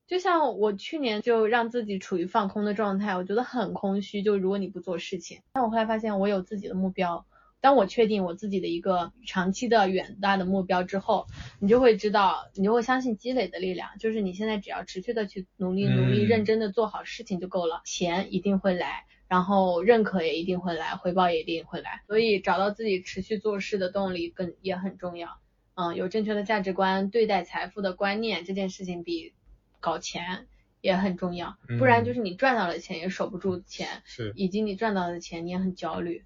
[0.06, 4.22] 就像我去年就让自己处于放空的状态，我觉得很空虚。
[4.22, 7.26] 就如果你不做事情，但我后来发现我有自己的目标。
[7.62, 11.26] 当我确定我自己的一个长期的远大的目标之后，
[11.60, 13.88] 你就会知道，你就会相信积累的力量。
[13.98, 19.04] 就是你现在只要持续的去努力、努力、嗯认真的做好事情就够了，钱一定会来。
[19.28, 25.38] 然后认可也一定会来，回报也一定会来，所以找到自己持续做事的动力更也很重要。
[25.74, 29.32] 嗯，有正确的价值观，对待财富的观念，这件事情比
[29.80, 30.48] 搞钱
[30.82, 31.56] 也很重要。
[31.78, 36.24] 不然就是你赚到了钱也守不住钱，是以及你赚到的钱你也很焦虑。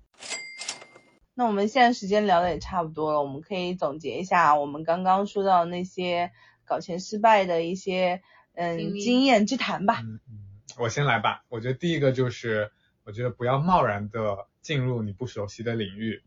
[1.38, 6.32] 那我们现在时间聊的也差不多了，我们可以总结一下我们刚刚说到那些
[6.64, 8.22] 搞钱失败的一些
[8.54, 10.00] 嗯经验之谈吧。
[10.02, 10.38] 嗯嗯，
[10.78, 11.44] 我先来吧。
[11.50, 12.72] 我觉得第一个就是，
[13.04, 16.22] 我觉得不要贸然的进入你不熟悉的领域，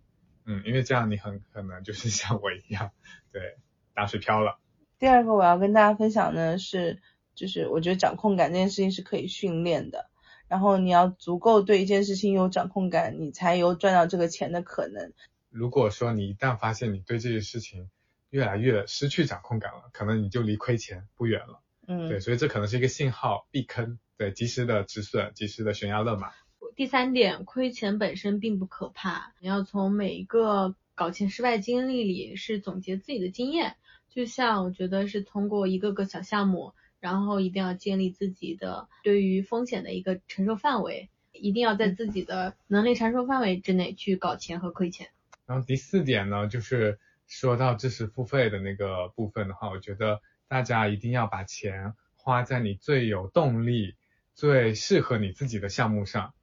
[0.46, 2.92] 嗯，因为这样你很可能就是 像我一样，
[3.32, 3.58] 对，
[3.96, 4.60] 打水漂了。
[5.00, 7.02] 第二个我要跟大家分享呢是，
[7.34, 10.12] 就是我觉得掌控感这件事情是可以训练的，
[10.50, 15.14] 然后你要足够对一件事情有掌控感，你才有赚到这个钱的可能。
[15.50, 17.90] 如果说你一旦发现你对这些事情
[18.30, 21.62] 越来越失去掌控感了，可能你就离亏钱不远了。
[21.88, 26.32] 嗯，对，所以这可能是一个信号，避坑，对，及时的止损，及时的悬崖勒马。
[26.76, 33.76] 第三点，亏钱本身并不可怕，你要从每一个搞钱失败经历里是总结自己的经验。
[34.10, 45.08] 就像我觉得是通过一个个小项目，然后一定要建立自己的对于风险的一个承受范围，一定要在自己的能力承受范围之内去搞钱和亏钱。
[45.46, 53.96] 然后第四点呢，就是说到知识付费的那个部分的话，我觉得大家一定要把钱花在你最有动力、
[54.36, 56.34] 最适合你自己的项目上，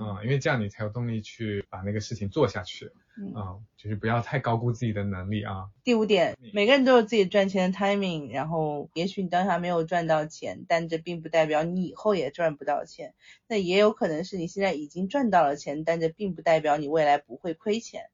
[0.00, 13.14] 嗯，因为这样你才有动力去把那个事情做下去，嗯嗯，就是不要太高估自己的能力啊，第五点，每个人都有自己赚钱的 timing，然后也许你当下没有赚到钱，但这并不代表你以后也赚不到钱。
[13.46, 18.10] 那也有可能是你现在已经赚到了钱，但这并不代表你未来不会亏钱。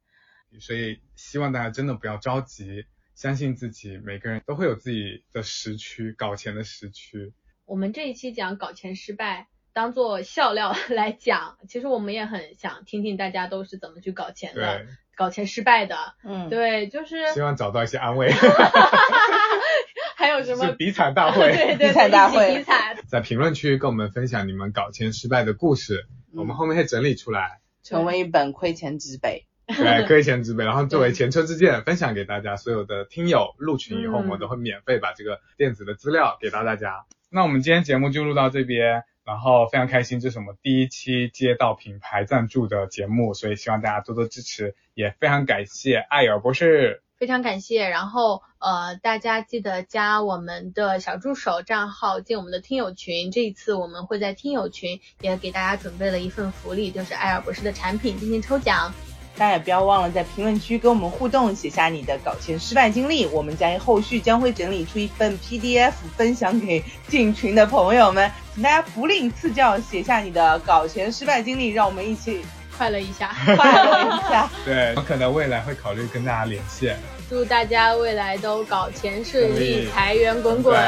[0.59, 7.33] 所以希望大家真的不要着急，相信自己，每个人都会有自己的时区，搞钱的时区。
[7.64, 15.97] 我们这一期讲搞钱失败，当做笑料 来讲，其实我们也很想听听大家都是怎么去搞钱的，对，搞钱失败的。
[16.25, 18.31] 嗯，对，就是希望找到一些安慰
[20.16, 21.53] 还有什么是比惨大会。
[21.53, 22.97] 对对比惨大会比惨。
[23.09, 29.47] 在评论区跟我们分享你们搞钱失败的故事，嗯我们后面会整理出来，成为一本亏钱之碑。
[29.66, 33.55] 对，亏钱之辈，然后作为前车之鉴分享给大家所有的听友。
[33.57, 37.05] 入群以后，我嗯们都会免费把这个电子的资料给到大家。
[37.31, 47.05] 那我们今天节目就录到这边，然后非常开心，这是我们第一期接到品牌赞助的节目，所以希望大家多多支持，也非常感谢艾尔博士。
[47.16, 53.31] 非常感谢，然后呃，大家记得加我们的小助手账号进我们的听友群。
[53.31, 58.93] 这一次我们会在听友群也给大家准备了一份福利，就是艾尔博士的产品进行抽奖。
[59.41, 63.24] 大家也不要忘了在评论区跟我们互动，写下你的搞钱失败经历。
[63.24, 72.45] 我们将后续将会整理出一份 PDF 分享给进群的朋友们，请大家不吝赐教，写下你的搞钱失败经历，让我们一起
[72.76, 74.51] 快乐一下， 快乐一下。
[74.62, 76.99] 对，我可能未来会考虑跟大家连线。
[77.30, 80.78] 祝大家未来都搞钱顺利，财源滚滚，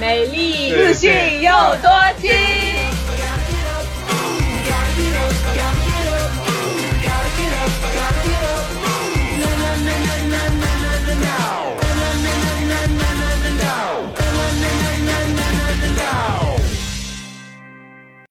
[0.00, 2.30] 美丽自信又多金。
[7.40, 8.68] get up, I gotta get up.
[8.82, 9.40] move.
[9.40, 10.79] Na na na na na na.